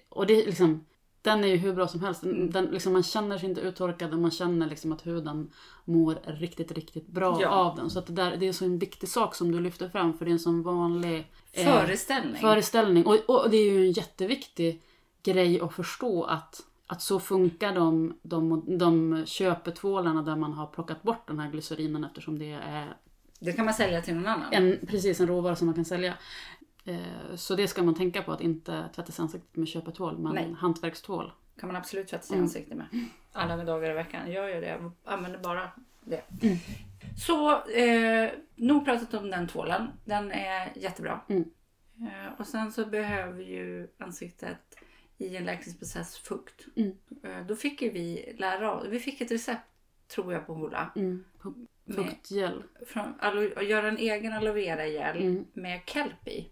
Och 0.09 0.27
det 0.27 0.43
är 0.43 0.47
liksom, 0.47 0.85
den 1.23 1.45
är 1.45 1.49
ju 1.49 1.57
hur 1.57 1.73
bra 1.73 1.89
som 1.89 2.01
helst. 2.01 2.21
Den, 2.23 2.51
den, 2.51 2.65
liksom, 2.67 2.93
man 2.93 3.03
känner 3.03 3.39
sig 3.39 3.49
inte 3.49 3.61
uttorkad 3.61 4.13
och 4.13 4.19
man 4.19 4.31
känner 4.31 4.67
liksom 4.67 4.93
att 4.93 5.07
huden 5.07 5.51
mår 5.85 6.19
riktigt, 6.25 6.73
riktigt 6.73 7.07
bra 7.07 7.39
Ja. 7.43 7.49
av 7.49 7.77
den. 7.77 7.91
Så 7.91 7.99
att 7.99 8.07
det, 8.07 8.13
där, 8.13 8.37
det 8.37 8.49
är 8.49 8.53
så 8.53 8.65
en 8.65 8.79
viktig 8.79 9.09
sak 9.09 9.35
som 9.35 9.53
du 9.53 9.61
lyfter 9.61 9.89
fram 9.89 10.19
för 10.19 10.25
det 10.25 10.31
är 10.31 10.33
en 10.33 10.39
sån 10.39 10.63
vanlig 10.63 11.33
eh, 11.53 11.65
Föreställning. 11.65 12.41
föreställning. 12.41 13.07
Och, 13.07 13.17
och 13.27 13.51
det 13.51 13.57
är 13.57 13.73
ju 13.73 13.87
en 13.87 13.93
jätteviktig 13.93 14.83
grej 15.23 15.61
att 15.61 15.75
förstå 15.75 16.25
att, 16.25 16.61
att 16.87 17.03
så 17.03 17.21
funkar 17.21 17.75
de, 17.75 18.19
de, 18.23 18.65
de 18.79 19.23
köpetvålarna 19.27 20.23
där 20.23 20.37
man 20.37 20.53
har 20.53 20.67
plockat 20.67 21.03
bort 21.03 21.27
den 21.29 21.39
här 21.39 21.51
glycerinen 21.51 22.05
eftersom 22.05 22.39
det 22.39 22.53
är 22.53 22.97
Det 23.41 23.53
kan 23.53 23.65
man 23.65 23.75
sälja 23.75 24.01
till 24.03 24.15
någon 24.15 24.27
annan. 24.27 24.53
en, 24.53 24.79
precis 24.87 25.21
en 25.21 25.27
råvara 25.27 25.57
som 25.57 25.67
man 25.67 25.75
kan 25.75 25.85
sälja. 25.85 26.15
Eh, 26.89 27.35
Så 27.37 27.55
det 27.55 27.69
ska 27.69 27.83
man 27.83 27.95
tänka 27.95 28.23
på 28.23 28.33
att 28.33 28.41
inte 28.41 28.89
tvätta 28.95 29.13
sig 29.13 29.23
ansiktet 29.23 29.57
med 29.57 29.69
köpetvål 29.69 30.19
men 30.19 30.35
Nej. 30.35 30.53
hantverkstvål. 30.59 31.33
kan 31.61 31.67
man 31.67 31.77
absolut 31.77 32.09
tvätta 32.09 32.23
sig 32.25 32.35
Mm. 32.35 32.45
ansiktet 32.45 32.77
med. 32.77 32.87
Alla 33.33 33.65
dagar 33.65 33.91
i 33.91 33.95
veckan. 33.95 34.33
Jag 34.33 34.51
gör 34.51 34.61
det. 34.61 34.69
Jag 34.69 34.93
använder 35.05 35.39
bara 35.39 35.71
det. 36.05 36.23
Så, 37.27 37.65
eh, 37.71 38.31
nog 38.57 38.85
pratat 38.85 39.15
om 39.15 39.31
den 39.31 39.49
tvålen. 39.49 39.89
Den 40.05 40.33
är 40.33 40.73
jättebra. 40.77 41.21
Mm. 41.29 41.45
Eh, 42.01 42.41
och 42.41 42.47
sen 42.47 42.73
så 42.73 42.87
behöver 42.87 43.43
ju 43.43 43.89
ansiktet 43.99 44.59
i 45.19 45.37
en 45.37 45.45
läkningsprocess 45.45 46.17
fukt. 46.19 46.67
Mm. 46.77 46.93
Eh, 47.23 47.47
då 47.47 47.57
fick 47.57 47.83
ju 47.83 47.91
vi 47.91 48.35
lära 48.39 48.75
oss, 48.75 48.87
vi 48.89 48.99
fick 49.01 49.21
ett 49.21 49.31
recept 49.31 49.63
tror 50.09 50.33
jag 50.33 50.47
på 50.47 50.55
Hoola. 50.55 50.91
Mm. 50.97 51.25
Fuktgel. 51.95 52.63
Från, 52.87 53.15
alo, 53.21 53.51
att 53.57 53.67
göra 53.69 53.89
en 53.89 53.97
egen 53.99 54.33
aloe 54.33 54.53
vera 54.53 54.87
gel 54.87 55.17
Mm. 55.17 55.45
med 55.53 55.81
kelp 55.87 56.29
i. 56.29 56.49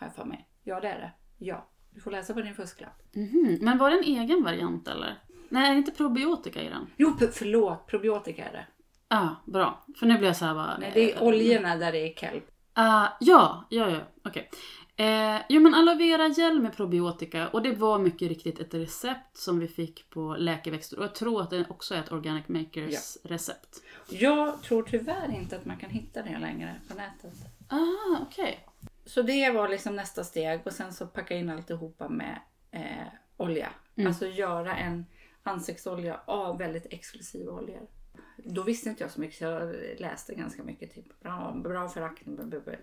Har 0.00 0.06
jag 0.06 0.14
för 0.14 0.24
mig. 0.24 0.48
Ja 0.64 0.80
det 0.80 0.88
är 0.88 0.98
det. 0.98 1.12
Ja. 1.38 1.66
Du 1.90 2.00
får 2.00 2.10
läsa 2.10 2.34
på 2.34 2.40
din 2.40 2.54
fusklapp. 2.54 3.02
Mhm. 3.14 3.58
Men 3.60 3.78
var 3.78 3.90
det 3.90 3.96
en 3.96 4.04
egen 4.04 4.42
variant 4.42 4.88
eller? 4.88 5.18
Nej, 5.48 5.66
är 5.68 5.72
det 5.72 5.78
inte 5.78 5.90
probiotika 5.90 6.62
i 6.62 6.68
den? 6.68 6.86
Jo 6.96 7.12
p- 7.18 7.26
förlåt, 7.32 7.86
probiotika 7.86 8.44
är 8.44 8.52
det. 8.52 8.66
Ah, 9.08 9.28
bra. 9.44 9.84
För 9.98 10.06
nu 10.06 10.18
blir 10.18 10.26
jag 10.28 10.36
så 10.36 10.44
här 10.44 10.54
bara... 10.54 10.78
Nej, 10.78 10.90
det 10.94 11.12
är 11.12 11.22
oljorna 11.22 11.76
där 11.76 11.92
det 11.92 11.98
är 11.98 12.14
kelp. 12.14 12.44
Ah, 12.72 13.06
ja, 13.20 13.64
ja, 13.70 13.90
ja. 13.90 13.98
Okej. 14.24 14.50
Eh, 14.96 15.40
jo 15.48 15.60
men 15.60 15.74
aloe 15.74 15.94
vera 15.94 16.28
gel 16.28 16.60
med 16.60 16.76
probiotika 16.76 17.48
och 17.48 17.62
det 17.62 17.72
var 17.72 17.98
mycket 17.98 18.28
riktigt 18.28 18.58
ett 18.60 18.74
recept 18.74 19.36
som 19.36 19.58
vi 19.58 19.68
fick 19.68 20.10
på 20.10 20.36
läkeväxter 20.38 20.98
och 20.98 21.04
jag 21.04 21.14
tror 21.14 21.42
att 21.42 21.50
det 21.50 21.64
också 21.70 21.94
är 21.94 21.98
ett 21.98 22.12
Organic 22.12 22.48
Makers 22.48 23.16
recept. 23.24 23.82
Jag 24.10 24.62
tror 24.62 24.82
tyvärr 24.82 25.34
inte 25.34 25.56
att 25.56 25.64
man 25.64 25.76
kan 25.76 25.90
hitta 25.90 26.22
det 26.22 26.38
längre 26.38 26.74
på 26.88 26.94
nätet. 26.94 27.34
Ah, 27.68 28.22
okej. 28.22 28.66
Så 29.10 29.22
det 29.22 29.50
var 29.50 29.68
liksom 29.68 29.96
nästa 29.96 30.24
steg 30.24 30.60
och 30.64 30.72
sen 30.72 30.92
så 30.92 31.06
packa 31.06 31.36
in 31.36 31.50
alltihopa 31.50 32.08
med 32.08 32.40
eh, 32.70 33.06
olja. 33.36 33.68
Mm. 33.96 34.06
Alltså 34.06 34.26
göra 34.26 34.76
en 34.76 35.06
ansiktsolja 35.42 36.20
av 36.24 36.58
väldigt 36.58 36.86
exklusiva 36.90 37.52
oljor. 37.52 37.88
Då 38.36 38.62
visste 38.62 38.88
inte 38.88 39.04
jag 39.04 39.10
så 39.10 39.20
mycket 39.20 39.38
så 39.38 39.44
jag 39.44 39.74
läste 39.98 40.34
ganska 40.34 40.62
mycket. 40.62 40.94
Typ, 40.94 41.20
bra, 41.20 41.56
bra 41.64 41.88
för 41.88 42.02
akne, 42.02 42.32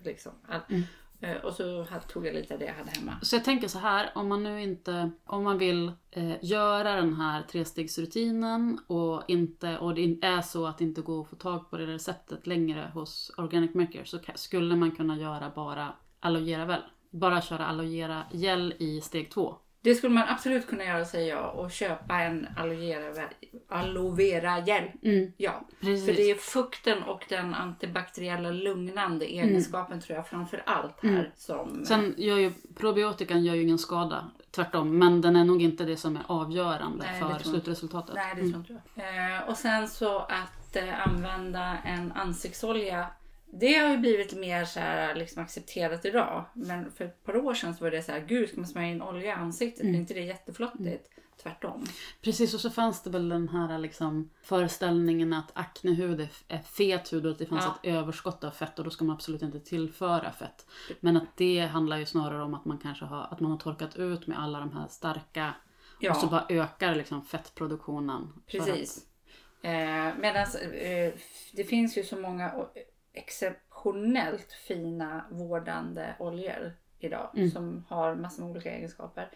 liksom. 0.03 0.31
Mm. 0.69 0.83
eh, 1.21 1.43
Och 1.43 1.53
så 1.53 1.85
tog 2.07 2.27
jag 2.27 2.33
lite 2.33 2.53
av 2.53 2.59
det 2.59 2.65
jag 2.65 2.73
hade 2.73 2.91
hemma. 2.91 3.19
Så 3.21 3.35
jag 3.35 3.43
tänker 3.43 3.67
så 3.67 3.79
här, 3.79 4.09
om 4.15 4.27
man 4.27 4.43
nu 4.43 4.61
inte, 4.61 5.11
om 5.25 5.43
man 5.43 5.57
vill 5.57 5.91
eh, 6.11 6.35
göra 6.41 6.95
den 6.95 7.13
här 7.13 7.43
trestegsrutinen 7.43 8.79
och, 8.87 9.23
inte, 9.27 9.77
och 9.77 9.95
det 9.95 10.19
är 10.21 10.41
så 10.41 10.67
att 10.67 10.77
det 10.77 10.83
inte 10.83 11.01
går 11.01 11.21
att 11.21 11.29
få 11.29 11.35
tag 11.35 11.69
på 11.69 11.77
det 11.77 11.85
receptet 11.85 12.47
längre 12.47 12.91
hos 12.93 13.31
Organic 13.37 13.73
Maker 13.73 14.05
så 14.05 14.19
skulle 14.35 14.75
man 14.75 14.91
kunna 14.91 15.17
göra 15.17 15.51
bara 15.55 15.93
aloe 16.19 16.41
vera 16.43 16.65
väl. 16.65 16.81
Bara 17.09 17.41
köra 17.41 17.65
aloe 17.65 17.87
vera 17.97 18.23
gel 18.31 18.73
i 18.79 19.01
steg 19.01 19.31
två. 19.31 19.55
Det 19.81 19.95
skulle 19.95 20.13
man 20.13 20.23
absolut 20.27 20.67
kunna 20.67 20.83
göra 20.83 21.05
säger 21.05 21.35
jag 21.35 21.55
och 21.55 21.71
köpa 21.71 22.19
en 22.21 22.47
aloe 22.57 22.75
vera, 22.75 23.23
aloe 23.69 24.15
vera 24.15 24.59
gel. 24.65 24.83
Mm, 25.03 25.31
Ja, 25.37 25.61
precis. 25.81 26.05
för 26.05 26.13
det 26.13 26.31
är 26.31 26.35
fukten 26.35 27.03
och 27.03 27.25
den 27.29 27.53
antibakteriella 27.53 28.51
lugnande 28.51 29.25
egenskapen 29.25 30.01
tror 30.01 30.15
jag 30.15 30.27
framför 30.27 30.63
allt 30.65 31.03
här 31.03 31.09
Mm. 31.09 31.25
som... 31.35 31.85
Sen 31.85 32.13
gör 32.17 32.37
ju 32.37 32.53
probiotikan 32.77 33.43
gör 33.43 33.55
ju 33.55 33.61
ingen 33.61 33.77
skada, 33.77 34.29
tvärtom. 34.51 34.97
Men 34.97 35.21
den 35.21 35.35
är 35.35 35.43
nog 35.45 35.61
inte 35.61 35.83
det 35.83 35.97
som 35.97 36.15
är 36.17 36.23
avgörande 36.27 37.05
Nej, 37.11 37.21
för 37.21 37.39
slutresultatet. 37.49 38.15
Nej, 38.15 38.35
det 38.35 38.41
Mm. 38.41 38.51
tror 38.63 38.77
inte 38.77 39.01
jag. 39.01 39.35
Eh, 39.35 39.49
och 39.49 39.57
sen 39.57 39.87
så 39.87 40.19
att 40.19 40.75
eh, 40.75 41.07
använda 41.07 41.77
en 41.85 42.11
ansiktsolja. 42.11 43.07
Det 43.51 43.73
har 43.73 43.89
ju 43.89 43.97
blivit 43.97 44.33
mer 44.37 44.65
så 44.65 44.79
här, 44.79 45.15
liksom 45.15 45.43
accepterat 45.43 46.05
idag. 46.05 46.45
Men 46.53 46.91
för 46.91 47.05
ett 47.05 47.23
par 47.23 47.37
år 47.37 47.53
sedan 47.53 47.75
så 47.75 47.83
var 47.83 47.91
det 47.91 48.03
så 48.03 48.11
här, 48.11 48.19
gud 48.19 48.49
ska 48.49 48.57
man 48.57 48.67
smörja 48.67 48.87
in 48.87 49.01
olja 49.01 49.25
i 49.27 49.31
ansiktet? 49.31 49.81
Mm. 49.83 49.95
Är 49.95 49.99
inte 49.99 50.13
det 50.13 50.21
jätteflottigt? 50.21 51.09
Tvärtom. 51.43 51.85
Precis, 52.21 52.53
och 52.53 52.59
så 52.59 52.69
fanns 52.69 53.03
det 53.03 53.09
väl 53.09 53.29
den 53.29 53.49
här 53.49 53.77
liksom 53.77 54.29
föreställningen 54.41 55.33
att 55.33 55.51
aknehud 55.53 56.27
är, 56.47 56.57
fet 56.57 57.13
hud 57.13 57.25
och 57.25 57.31
att 57.31 57.39
det 57.39 57.45
fanns 57.45 57.65
Ja. 57.65 57.77
ett 57.83 57.95
överskott 57.97 58.43
av 58.43 58.51
fett 58.51 58.79
och 58.79 58.85
då 58.85 58.91
ska 58.91 59.05
man 59.05 59.15
absolut 59.15 59.41
inte 59.41 59.59
tillföra 59.59 60.31
fett. 60.31 60.65
Men 60.99 61.17
att 61.17 61.37
det 61.37 61.59
handlar 61.59 61.97
ju 61.97 62.05
snarare 62.05 62.43
om 62.43 62.53
att 62.53 62.65
man 62.65 62.77
kanske 62.77 63.05
har, 63.05 63.27
att 63.31 63.39
man 63.39 63.51
har 63.51 63.57
torkat 63.57 63.95
ut 63.95 64.27
med 64.27 64.39
alla 64.39 64.59
de 64.59 64.71
här 64.71 64.87
starka 64.87 65.53
Ja, 65.99 66.11
och 66.11 66.17
så 66.17 66.27
bara 66.27 66.45
ökar 66.49 66.95
liksom 66.95 67.21
fettproduktionen. 67.25 68.33
Precis. 68.47 69.05
Eh, 69.61 70.17
Medan 70.19 70.45
eh, 70.73 71.13
det 71.53 71.63
finns 71.67 71.97
ju 71.97 72.03
så 72.03 72.15
många 72.17 72.51
exceptionellt 73.17 74.51
fina 74.67 75.25
vårdande 75.29 76.15
oljor 76.19 76.71
idag. 76.99 77.29
Mm. 77.35 77.51
Som 77.51 77.85
har 77.89 78.15
massor 78.15 78.41
med 78.43 78.51
olika 78.51 78.71
egenskaper. 78.71 79.29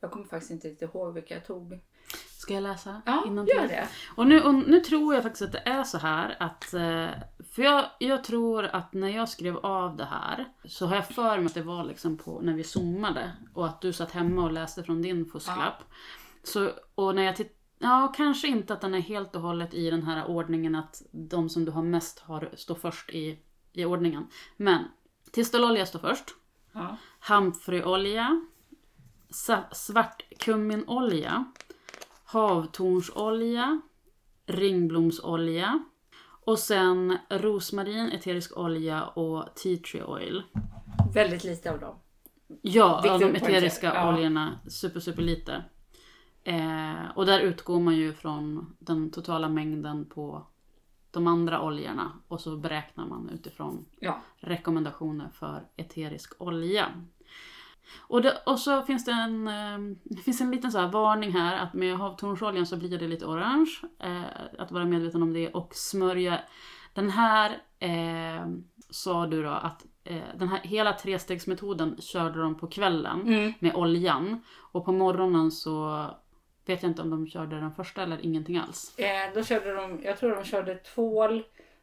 Jag 0.00 0.10
kommer 0.10 0.24
faktiskt 0.26 0.50
inte 0.50 0.68
riktigt 0.68 0.94
ihåg 0.94 1.14
vilka 1.14 1.34
jag 1.34 1.46
tog. 1.46 1.80
Ska 2.38 2.54
jag 2.54 2.62
läsa? 2.62 3.02
Ja, 3.06 3.24
innantill? 3.26 3.56
gör 3.56 3.68
det. 3.68 3.88
Och 4.16 4.26
nu, 4.26 4.40
och 4.42 4.54
nu 4.54 4.80
tror 4.80 5.14
jag 5.14 5.22
faktiskt 5.22 5.42
att 5.42 5.52
det 5.52 5.62
är 5.70 5.84
så 5.84 5.98
här 5.98 6.36
att... 6.40 6.74
eh, 6.74 7.08
För 7.54 7.62
jag, 7.62 7.84
jag 7.98 8.24
tror 8.24 8.64
att 8.64 8.92
när 8.92 9.08
jag 9.08 9.28
skrev 9.28 9.56
av 9.56 9.96
det 9.96 10.04
här 10.04 10.44
så 10.64 10.86
har 10.86 10.94
jag 10.96 11.06
för 11.08 11.36
mig 11.36 11.46
att 11.46 11.54
det 11.54 11.62
var 11.62 11.84
liksom 11.84 12.18
på 12.18 12.40
när 12.40 12.52
vi 12.52 12.64
zoomade 12.64 13.32
och 13.54 13.66
att 13.66 13.80
du 13.80 13.92
satt 13.92 14.10
hemma 14.12 14.42
och 14.44 14.52
läste 14.52 14.82
från 14.82 15.02
din 15.02 15.26
fusklapp. 15.26 15.82
Så, 16.42 16.70
och 16.94 17.14
när 17.14 17.22
jag 17.22 17.36
titt- 17.36 17.57
Ja, 17.78 18.12
kanske 18.16 18.48
inte 18.48 18.72
att 18.72 18.80
den 18.80 18.94
är 18.94 19.00
helt 19.00 19.36
och 19.36 19.42
hållet 19.42 19.74
i 19.74 19.90
den 19.90 20.02
här 20.02 20.26
ordningen 20.26 20.74
att 20.74 21.02
de 21.10 21.48
som 21.48 21.64
du 21.64 21.70
har 21.70 21.82
mest 21.82 22.18
har 22.18 22.50
står 22.56 22.74
först 22.74 23.10
i, 23.10 23.38
i 23.72 23.84
ordningen. 23.84 24.26
Men 24.56 24.84
tistelolja 25.32 25.86
står 25.86 25.98
först. 25.98 26.24
Ja. 26.72 26.96
Hamfröolja, 27.18 28.40
svartkumminolja, 29.72 31.44
havtornsolja, 32.24 33.80
ringblomsolja 34.46 35.84
och 36.44 36.58
sen 36.58 37.18
rosmarin, 37.30 38.08
eterisk 38.08 38.56
olja 38.56 39.04
och 39.04 39.54
tea 39.54 39.76
tree 39.76 40.04
oil. 40.04 40.42
Väldigt 41.14 41.44
lite 41.44 41.70
av 41.72 41.80
dem. 41.80 41.94
Ja, 42.62 43.12
av 43.14 43.20
de 43.20 43.34
eteriska 43.36 43.94
Ja. 43.94 44.14
oljorna 44.14 44.58
super, 44.68 45.00
super 45.00 45.22
lite. 45.22 45.64
Eh, 46.48 47.10
och 47.14 47.26
där 47.26 47.40
utgår 47.40 47.80
man 47.80 47.96
ju 47.96 48.12
från 48.12 48.74
den 48.78 49.10
totala 49.10 49.48
mängden 49.48 50.04
på 50.04 50.46
de 51.10 51.26
andra 51.26 51.62
oljorna 51.62 52.12
och 52.28 52.40
så 52.40 52.56
beräknar 52.56 53.06
man 53.06 53.28
utifrån 53.28 53.84
Ja. 54.00 54.20
rekommendationer 54.36 55.28
för 55.28 55.62
eterisk 55.76 56.32
olja. 56.38 56.86
Och, 57.98 58.22
det, 58.22 58.42
och 58.46 58.58
så 58.58 58.82
finns 58.82 59.04
det 59.04 59.12
en, 59.12 59.48
eh, 59.48 59.96
det 60.04 60.22
finns 60.22 60.40
en 60.40 60.50
liten 60.50 60.72
så 60.72 60.78
här 60.78 60.88
varning 60.88 61.32
här 61.32 61.56
att 61.58 61.74
med 61.74 61.96
havtornsoljan 61.98 62.66
så 62.66 62.76
blir 62.76 62.98
det 62.98 63.08
lite 63.08 63.26
orange. 63.26 63.70
Eh, 63.98 64.22
att 64.58 64.72
vara 64.72 64.84
medveten 64.84 65.22
om 65.22 65.32
det 65.32 65.48
och 65.48 65.74
smörja. 65.74 66.40
Den 66.94 67.10
här 67.10 67.50
eh, 67.78 68.46
sa 68.90 69.26
du 69.26 69.42
då 69.42 69.50
att 69.50 69.86
eh, 70.04 70.22
den 70.38 70.48
här 70.48 70.60
hela 70.62 70.92
trestegsmetoden 70.92 71.96
körde 72.00 72.40
de 72.42 72.54
på 72.54 72.66
kvällen 72.66 73.20
Mm. 73.20 73.52
med 73.58 73.74
oljan. 73.74 74.40
Och 74.72 74.84
på 74.84 74.92
morgonen 74.92 75.50
så 75.50 76.06
vet 76.68 76.82
jag 76.82 76.90
inte 76.90 77.02
om 77.02 77.10
de 77.10 77.26
körde 77.26 77.60
den 77.60 77.72
första 77.72 78.02
eller 78.02 78.18
ingenting 78.24 78.56
alls. 78.56 78.98
Eh, 78.98 79.34
då 79.34 79.44
körde 79.44 79.74
de, 79.74 80.00
jag 80.04 80.18
tror 80.18 80.34
de 80.34 80.44
körde 80.44 80.74
tvål 80.74 81.42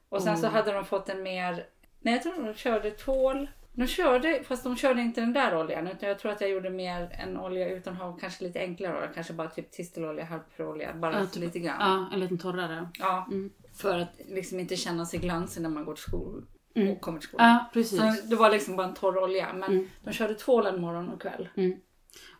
och 0.10 0.22
sen 0.22 0.38
så 0.38 0.48
Oh. 0.48 0.52
hade 0.52 0.72
de 0.72 0.86
fått 0.86 1.10
en 1.10 1.24
mer, 1.24 1.66
nej 2.00 2.14
jag 2.14 2.24
tror 2.24 2.44
de 2.48 2.54
körde 2.54 2.92
tvål. 2.92 3.48
De 3.78 3.88
körde, 3.88 4.44
fast 4.44 4.64
de 4.64 4.76
körde 4.76 5.02
inte 5.02 5.22
den 5.22 5.34
där 5.34 5.58
oljan 5.58 5.88
utan 5.88 6.10
jag 6.10 6.20
tror 6.20 6.32
att 6.32 6.42
jag 6.42 6.50
gjorde 6.50 6.70
mer 6.70 7.10
en 7.20 7.38
olja 7.40 7.70
utan 7.70 7.96
ha 7.96 8.18
kanske 8.18 8.44
lite 8.44 8.60
enklare 8.60 8.98
olja. 8.98 9.08
Kanske 9.08 9.34
bara 9.34 9.50
typ 9.50 9.72
tistelolja, 9.72 10.26
harpfröolja, 10.26 10.94
bara 10.94 11.20
Ja, 11.20 11.26
typ- 11.26 11.44
lite 11.44 11.60
grann. 11.60 11.76
Ja, 11.80 12.10
en 12.14 12.20
liten 12.20 12.38
torrare. 12.38 12.90
Ja, 13.00 13.28
Mm. 13.32 13.50
för 13.78 14.00
att 14.00 14.10
liksom 14.30 14.60
inte 14.60 14.76
känna 14.76 15.06
sig 15.06 15.20
glansig 15.20 15.62
när 15.62 15.70
man 15.70 15.86
går 15.86 15.94
till 15.94 16.04
skolan 16.04 16.48
Mm. 16.76 16.92
och 16.92 17.02
kommer 17.02 17.20
till 17.20 17.28
skolan. 17.28 17.48
Ja, 17.48 17.66
precis. 17.74 18.00
Så 18.00 18.28
det 18.30 18.36
var 18.36 18.50
liksom 18.52 18.76
bara 18.76 18.88
en 18.88 18.94
torr 18.94 19.18
olja 19.24 19.54
men 19.54 19.72
Mm. 19.72 19.88
de 20.04 20.12
körde 20.14 20.34
tvålen 20.36 20.82
morgon 20.82 21.10
och 21.10 21.22
kväll. 21.22 21.50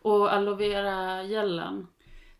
Och 0.02 0.32
aloe 0.32 0.54
vera 0.56 1.22
gelen 1.22 1.86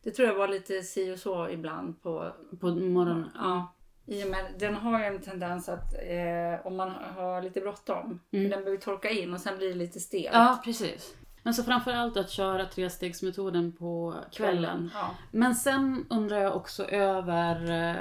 Det 0.06 0.12
tror 0.12 0.28
jag 0.28 0.34
var 0.34 0.48
lite 0.48 0.82
si 0.82 1.14
och 1.14 1.18
så 1.18 1.48
ibland 1.48 2.02
på 2.02 2.32
på 2.60 2.66
morgonen. 2.74 3.30
Ja. 3.34 3.74
I 4.06 4.24
och 4.24 4.28
med, 4.30 4.44
den 4.58 4.74
har 4.74 4.98
ju 4.98 5.04
en 5.04 5.20
tendens 5.20 5.68
att 5.68 5.94
eh, 5.94 6.66
om 6.66 6.76
man 6.76 6.90
har 7.16 7.42
lite 7.42 7.60
bråttom, 7.60 8.20
Mm. 8.32 8.50
den 8.50 8.64
behöver 8.64 8.76
torka 8.82 9.10
in 9.10 9.34
och 9.34 9.40
sen 9.40 9.56
blir 9.58 9.68
det 9.68 9.74
lite 9.74 10.00
stelt. 10.00 10.28
Ja, 10.32 10.60
precis. 10.64 11.14
Men 11.42 11.54
så 11.54 11.62
framförallt 11.62 12.16
att 12.16 12.30
köra 12.30 12.64
trestegsmetoden 12.66 13.72
på 13.72 14.14
kvällen. 14.32 14.90
Ja. 14.94 15.10
Men 15.32 15.54
sen 15.54 16.06
undrar 16.10 16.38
jag 16.38 16.56
också 16.56 16.84
över 16.84 17.70
eh, 17.90 17.96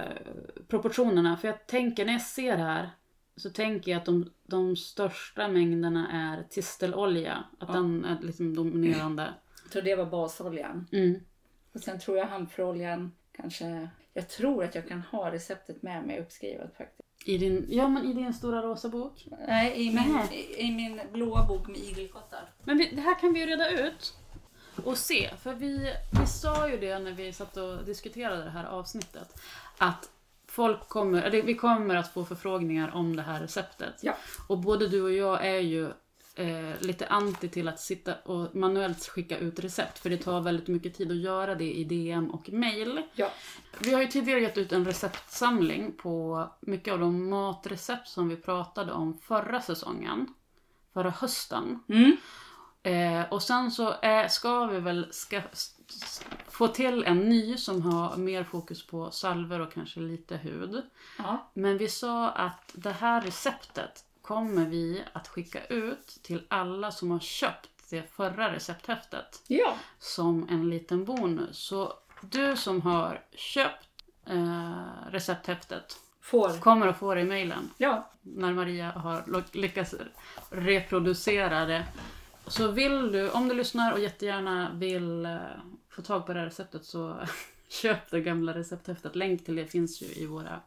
proportionerna. 0.67 1.37
För 1.37 1.47
jag 1.47 1.67
tänker, 1.67 2.05
när 2.05 2.13
jag 2.13 2.21
ser 2.21 2.57
här 2.57 2.89
så 3.35 3.49
tänker 3.49 3.91
jag 3.91 3.99
att 3.99 4.05
de, 4.05 4.31
de 4.43 4.75
största 4.75 5.47
mängderna 5.47 6.07
är 6.11 6.43
tistelolja. 6.49 7.43
Att 7.59 7.69
Ja. 7.69 7.73
den 7.75 8.05
är 8.05 8.17
liksom 8.21 8.55
dominerande. 8.55 9.33
Jag 9.63 9.71
tror 9.71 9.81
det 9.81 9.95
var 9.95 10.05
basoljan. 10.05 10.87
Mm. 10.91 11.19
Och 11.75 11.81
sen 11.81 11.99
tror 11.99 12.17
jag 12.17 12.25
handfroljan 12.25 13.11
kanske... 13.31 13.89
Jag 14.13 14.29
tror 14.29 14.63
att 14.63 14.75
jag 14.75 14.87
kan 14.87 15.01
ha 15.01 15.31
receptet 15.31 15.83
med 15.83 16.03
mig 16.03 16.19
uppskrivet 16.19 16.77
faktiskt. 16.77 17.09
I 17.25 17.37
din, 17.37 17.65
ja, 17.69 17.87
men 17.87 18.05
i 18.05 18.13
din 18.13 18.33
stora 18.33 18.61
rosa 18.61 18.89
bok. 18.89 19.27
Nej, 19.47 19.87
i 19.87 19.93
min, 19.93 20.19
i, 20.31 20.67
i 20.67 20.71
min 20.71 21.01
blåa 21.11 21.47
bok 21.47 21.67
med 21.67 21.77
igelkottar. 21.77 22.53
Men 22.63 22.77
vi, 22.77 22.95
det 22.95 23.01
här 23.01 23.19
kan 23.19 23.33
vi 23.33 23.39
ju 23.39 23.45
reda 23.45 23.69
ut 23.69 24.13
och 24.83 24.97
se. 24.97 25.29
För 25.41 25.53
vi, 25.53 25.93
vi 26.19 26.27
sa 26.27 26.69
ju 26.69 26.77
det 26.77 26.99
när 26.99 27.11
vi 27.11 27.33
satt 27.33 27.57
och 27.57 27.85
diskuterade 27.85 28.43
det 28.43 28.49
här 28.49 28.65
avsnittet. 28.65 29.41
Att 29.77 30.09
folk 30.47 30.87
kommer, 30.87 31.21
eller 31.21 31.41
vi 31.41 31.55
kommer 31.55 31.95
att 31.95 32.13
få 32.13 32.25
förfrågningar 32.25 32.95
om 32.95 33.15
det 33.15 33.21
här 33.21 33.41
receptet. 33.41 33.93
Ja. 34.01 34.13
Och 34.47 34.57
både 34.57 34.87
du 34.87 35.01
och 35.01 35.13
jag 35.13 35.45
är 35.45 35.59
ju 35.59 35.89
eh, 36.35 36.81
lite 36.81 37.07
anti 37.07 37.49
till 37.49 37.67
att 37.67 37.79
sitta 37.79 38.15
och 38.15 38.55
manuellt 38.55 39.07
skicka 39.07 39.37
ut 39.37 39.59
recept. 39.59 39.99
För 39.99 40.09
det 40.09 40.17
tar 40.17 40.41
väldigt 40.41 40.67
mycket 40.67 40.93
tid 40.93 41.11
att 41.11 41.17
göra 41.17 41.55
det 41.55 41.73
i 41.73 41.83
DM 41.83 42.31
och 42.31 42.49
mail. 42.49 43.01
Ja. 43.15 43.31
Vi 43.79 43.93
har 43.93 44.01
ju 44.01 44.07
tidigare 44.07 44.39
gett 44.39 44.57
ut 44.57 44.71
en 44.71 44.85
receptsamling 44.85 45.91
på 45.97 46.47
mycket 46.59 46.93
av 46.93 46.99
de 46.99 47.29
matrecept 47.29 48.07
som 48.07 48.29
vi 48.29 48.35
pratade 48.35 48.91
om 48.91 49.17
förra 49.17 49.61
säsongen. 49.61 50.33
Förra 50.93 51.09
hösten. 51.09 51.79
Mm. 51.89 52.17
Eh, 52.83 53.25
och 53.29 53.43
sen 53.43 53.71
så 53.71 53.95
är, 54.01 54.27
ska 54.27 54.65
vi 54.65 54.79
väl 54.79 55.07
ska, 55.11 55.41
få 56.47 56.67
till 56.67 57.03
en 57.03 57.19
ny 57.19 57.57
som 57.57 57.81
har 57.81 58.17
mer 58.17 58.43
fokus 58.43 58.87
på 58.87 59.11
salver 59.11 59.59
och 59.59 59.73
kanske 59.73 59.99
lite 59.99 60.37
hud. 60.37 60.81
Ja. 61.17 61.51
Men 61.53 61.77
vi 61.77 61.87
sa 61.87 62.29
att 62.29 62.71
det 62.73 62.91
här 62.91 63.21
receptet 63.21 64.04
kommer 64.25 64.65
vi 64.65 65.03
att 65.13 65.27
skicka 65.27 65.65
ut 65.65 66.07
till 66.23 66.43
alla 66.47 66.91
som 66.91 67.11
har 67.11 67.19
köpt 67.19 67.69
det 67.89 68.11
förra 68.15 68.53
recepthäftet 68.53 69.43
Ja. 69.47 69.75
som 69.99 70.47
en 70.49 70.69
liten 70.69 71.05
bonus. 71.05 71.57
Så 71.57 71.93
du 72.21 72.55
som 72.55 72.81
har 72.81 73.21
köpt 73.35 73.87
eh, 74.25 74.81
recepthäftet 75.09 75.99
Får. 76.21 76.59
kommer 76.59 76.87
att 76.87 76.97
få 76.97 77.15
det 77.15 77.21
i 77.21 77.23
mejlen 77.23 77.69
Ja. 77.77 78.11
när 78.21 78.53
Maria 78.53 78.91
har 78.91 79.23
lyckats 79.57 79.95
reproducera 80.49 81.65
det. 81.65 81.85
Så 82.47 82.67
vill 82.71 83.11
du, 83.11 83.29
om 83.29 83.47
du 83.47 83.55
lyssnar 83.55 83.91
och 83.93 83.99
jättegärna 83.99 84.71
vill 84.73 85.25
eh, 85.25 85.37
få 85.89 86.01
tag 86.01 86.25
på 86.25 86.33
det 86.33 86.39
här 86.39 86.45
receptet 86.45 86.85
så 86.85 87.17
köp 87.69 88.11
det 88.11 88.21
gamla 88.21 88.53
recepthäftet. 88.53 89.15
Länk 89.15 89.45
till 89.45 89.55
det 89.55 89.65
finns 89.65 90.01
ju 90.01 90.05
i 90.05 90.25
våra 90.25 90.59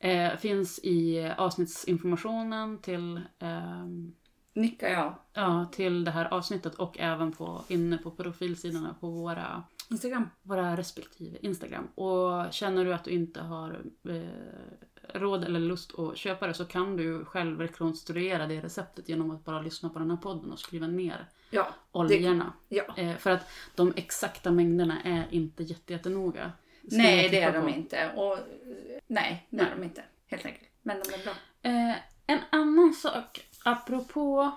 eh, 0.00 0.36
finns 0.36 0.78
i 0.82 1.30
avsnittsinformationen 1.38 2.78
till, 2.78 3.20
ehm, 3.38 4.12
Nickar 4.54 4.88
jag. 4.88 5.14
ja, 5.32 5.68
till 5.72 6.04
det 6.04 6.10
här 6.10 6.24
avsnittet 6.34 6.74
och 6.74 6.98
även 6.98 7.32
på, 7.32 7.64
inne 7.68 7.98
på 7.98 8.10
profilsidorna 8.10 8.96
på 9.00 9.10
våra 9.10 9.62
Instagram. 9.90 10.28
våra 10.42 10.76
respektive 10.76 11.38
Instagram. 11.42 11.86
Och 11.94 12.52
känner 12.52 12.84
du 12.84 12.94
att 12.94 13.04
du 13.04 13.10
inte 13.10 13.40
har 13.40 13.82
eh, 14.08 15.18
råd 15.20 15.44
eller 15.44 15.60
lust 15.60 15.98
att 15.98 16.16
köpa 16.16 16.46
det 16.46 16.54
så 16.54 16.64
kan 16.64 16.96
du 16.96 17.24
själv 17.24 17.60
rekonstruera 17.60 18.46
det 18.46 18.60
receptet 18.60 19.08
genom 19.08 19.30
att 19.30 19.44
bara 19.44 19.60
lyssna 19.60 19.88
på 19.88 19.98
den 19.98 20.10
här 20.10 20.16
podden 20.16 20.52
och 20.52 20.58
skriva 20.58 20.86
ner 20.86 21.28
Ja. 21.50 21.68
oljorna. 21.92 22.52
Ja. 22.68 22.84
Eh, 22.96 23.16
för 23.16 23.30
att 23.30 23.46
de 23.74 23.92
exakta 23.96 24.50
mängderna 24.50 25.02
är 25.02 25.26
inte 25.30 25.62
jätte, 25.62 25.92
jättenoga. 25.92 26.52
Ska 26.88 26.96
Nej, 26.96 27.28
det 27.28 27.40
är 27.40 27.52
de 27.52 27.62
på. 27.62 27.68
inte. 27.78 28.10
Och, 28.16 28.32
eh, 28.38 28.99
nej, 29.10 29.46
det 29.50 29.62
är 29.62 29.76
de 29.76 29.84
inte. 29.84 30.04
Helt 30.26 30.46
enkelt. 30.46 30.68
Men 30.82 31.02
de 31.02 31.14
är 31.14 31.24
bra. 31.24 31.32
Eh, 31.62 31.96
en 32.26 32.40
annan 32.50 32.94
sak 32.94 33.40
apropå 33.64 34.50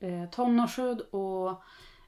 eh, 0.00 0.30
tonårshud 0.30 1.00
och 1.00 1.62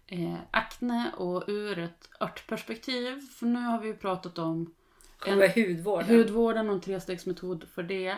eh, 0.07 0.37
akne 0.51 1.13
och 1.17 1.45
ur 1.47 1.79
ett 1.79 2.09
örtperspektiv. 2.21 3.21
För 3.21 3.47
nu 3.47 3.61
har 3.61 3.81
vi 3.81 3.89
ju 3.89 3.97
pratat 3.97 4.39
om 4.39 4.75
Själva 5.17 5.47
hudvården. 5.47 6.17
Hudvården 6.17 6.69
och 6.69 6.75
en 6.75 6.81
trestegsmetod 6.81 7.69
för 7.69 7.83
det 7.83 8.17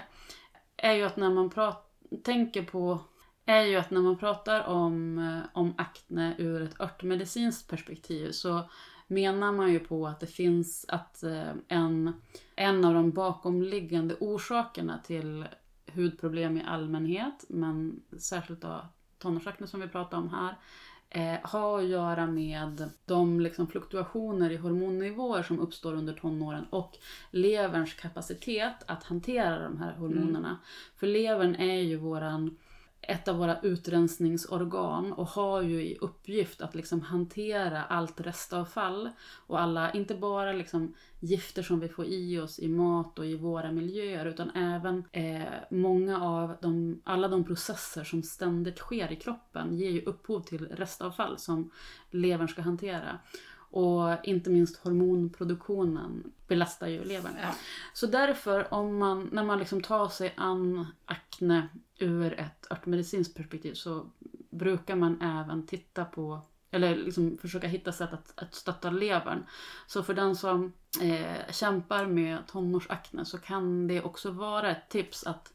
är 0.77 0.93
ju 0.93 1.03
att 1.03 1.17
när 1.17 1.31
man 1.31 1.51
prat, 1.51 1.91
tänker 2.23 2.63
på 2.63 3.01
är 3.47 3.63
ju 3.63 3.77
att 3.77 3.91
när 3.91 4.01
man 4.01 4.19
pratar 4.19 4.65
om, 4.65 5.19
eh, 5.19 5.51
om 5.53 5.75
akne 5.79 6.35
ur 6.39 6.63
ett 6.63 6.81
örtmedicinskt 6.81 7.71
perspektiv 7.71 8.31
så 8.31 8.71
menar 9.07 9.53
man 9.53 9.73
ju 9.73 9.79
på 9.79 10.07
att 10.07 10.21
det 10.21 10.27
finns 10.27 10.87
att 10.89 11.23
eh, 11.23 11.53
en, 11.69 12.13
en 12.57 12.85
av 12.85 12.95
de 12.95 13.11
bakomliggande 13.11 14.17
orsakerna 14.21 14.99
till 14.99 15.45
hudproblem 15.95 16.57
i 16.57 16.65
allmänhet, 16.67 17.45
men 17.49 18.03
särskilt 18.19 18.61
då 18.61 18.87
tonårsakne 19.19 19.67
som 19.67 19.81
vi 19.81 19.89
pratar 19.89 20.19
om 20.19 20.29
här, 20.29 20.57
eh, 21.11 21.41
har 21.43 21.79
att 21.79 21.89
göra 21.89 22.27
med 22.27 22.91
de 23.05 23.41
liksom, 23.41 23.67
fluktuationer 23.67 24.51
i 24.51 24.57
hormonnivåer 24.57 25.43
som 25.43 25.61
uppstår 25.61 25.95
under 25.95 26.13
tonåren 26.13 26.65
och 26.71 26.99
leverns 27.31 27.95
kapacitet 27.95 28.77
att 28.87 29.05
hantera 29.05 29.63
de 29.63 29.79
här 29.79 29.93
hormonerna. 29.93 30.59
För 30.97 31.07
levern 31.07 31.55
är 31.55 31.81
ju 31.81 31.97
våran, 31.97 32.59
ett 33.09 33.29
av 33.29 33.37
våra 33.37 33.61
utrensningsorgan 33.61 35.13
och 35.13 35.29
har 35.29 35.63
ju 35.63 35.83
i 35.83 35.99
uppgift 36.01 36.61
att 36.61 36.75
liksom 36.75 37.01
hantera 37.01 37.83
allt 37.83 38.21
restavfall 38.21 39.11
och 39.47 39.61
alla, 39.61 39.93
inte 39.93 40.15
bara 40.15 40.53
liksom 40.53 40.95
gifter 41.21 41.63
som 41.63 41.81
vi 41.81 41.89
får 41.89 42.05
i 42.05 42.39
oss 42.39 42.59
i 42.59 42.69
mat 42.69 43.19
och 43.19 43.27
i 43.27 43.37
våra 43.37 43.73
miljöer 43.73 44.27
utan 44.27 44.51
även 44.51 45.05
eh, 45.13 45.43
många 45.71 46.23
av 46.23 46.57
de, 46.61 47.01
alla 47.05 47.29
de 47.29 47.45
processer 47.45 48.05
som 48.05 48.23
ständigt 48.23 48.79
sker 48.79 49.13
i 49.13 49.17
kroppen 49.17 49.77
ger 49.77 49.91
ju 49.91 50.03
upphov 50.03 50.41
till 50.41 50.69
restavfall 50.69 51.39
som 51.39 51.71
levern 52.11 52.49
ska 52.49 52.63
hantera. 52.63 53.19
Och 53.77 54.25
inte 54.25 54.51
minst 54.51 54.77
hormonproduktionen 54.77 56.33
belastar 56.49 56.87
ju 56.87 57.05
levern. 57.05 57.33
Ja. 57.43 57.55
Så 57.95 58.07
därför, 58.07 58.75
om 58.75 58.99
man, 58.99 59.29
när 59.33 59.45
man 59.45 59.59
liksom 59.59 59.83
tar 59.83 60.09
sig 60.09 60.35
an 60.37 60.87
akne 61.35 61.69
ur 61.99 62.41
ett 62.41 62.67
örtmedicinskt 62.71 63.37
perspektiv 63.37 63.75
så 63.75 64.11
brukar 64.51 64.97
man 64.97 65.21
även 65.21 65.67
titta 65.67 66.05
på 66.05 66.41
eller 66.71 66.97
liksom 66.97 67.39
försöka 67.39 67.67
hitta 67.67 67.93
sätt 67.93 68.13
att, 68.13 68.33
att 68.37 68.55
stötta 68.55 68.91
levern. 68.91 69.47
Så 69.87 70.03
för 70.03 70.15
den 70.15 70.37
som 70.37 70.73
eh, 71.03 71.53
kämpar 71.53 72.07
med 72.07 72.47
tonårsakne 72.47 73.25
så 73.25 73.39
kan 73.39 73.87
det 73.87 74.03
också 74.03 74.31
vara 74.31 74.71
ett 74.71 74.89
tips 74.89 75.25
att, 75.27 75.53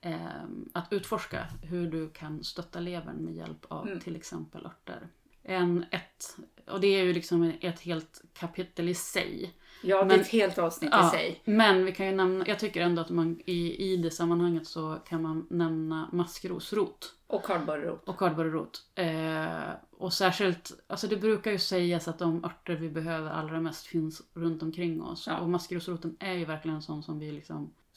eh, 0.00 0.44
att 0.72 0.92
utforska 0.92 1.46
hur 1.62 1.90
du 1.90 2.10
kan 2.10 2.44
stötta 2.44 2.80
levern 2.80 3.16
med 3.16 3.34
hjälp 3.34 3.64
av 3.68 3.86
Mm. 3.86 4.00
till 4.00 4.16
exempel 4.16 4.66
örter. 4.66 5.08
En, 5.42 5.84
ett, 5.90 6.36
och 6.66 6.80
det 6.80 6.86
är 6.86 7.04
ju 7.04 7.12
liksom 7.12 7.52
ett 7.60 7.80
helt 7.80 8.22
kapitel 8.32 8.88
i 8.88 8.94
sig. 8.94 9.54
Ja, 9.82 9.98
det 9.98 10.04
Men- 10.06 10.16
är 10.16 10.20
ett 10.20 10.28
helt 10.28 10.58
avsnitt 10.58 10.90
Ja, 10.92 11.06
i 11.06 11.10
sig. 11.10 11.40
Men 11.44 11.84
vi 11.84 11.92
kan 11.92 12.06
ju 12.06 12.12
nämna, 12.12 12.44
jag 12.46 12.58
tycker 12.58 12.80
ändå 12.80 13.02
att 13.02 13.10
man 13.10 13.40
i, 13.46 13.92
i 13.92 13.96
det 13.96 14.10
sammanhanget 14.10 14.66
så 14.66 14.98
kan 15.08 15.22
man 15.22 15.46
nämna 15.50 16.08
maskrosrot 16.12 17.14
Och 17.26 17.44
kardborrerot. 17.46 18.08
och 18.08 18.18
kardborrerot. 18.18 18.82
Eh, 18.94 19.70
och 19.98 20.12
särskilt, 20.12 20.72
alltså 20.86 21.06
det 21.06 21.16
brukar 21.16 21.50
ju 21.50 21.58
sägas 21.58 22.08
att 22.08 22.18
de 22.18 22.44
örter 22.44 22.74
vi 22.76 22.88
behöver 22.88 23.30
allra 23.30 23.60
mest 23.60 23.86
finns 23.86 24.22
runt 24.34 24.62
omkring 24.62 25.02
oss. 25.02 25.24
Ja. 25.26 25.38
Och 25.38 25.48
maskrosroten 25.48 26.16
är 26.20 26.32
ju 26.32 26.44
verkligen 26.44 26.76
en 26.76 26.82
sån 26.82 27.02
som 27.02 27.18
vi 27.18 27.32
liksom 27.32 27.70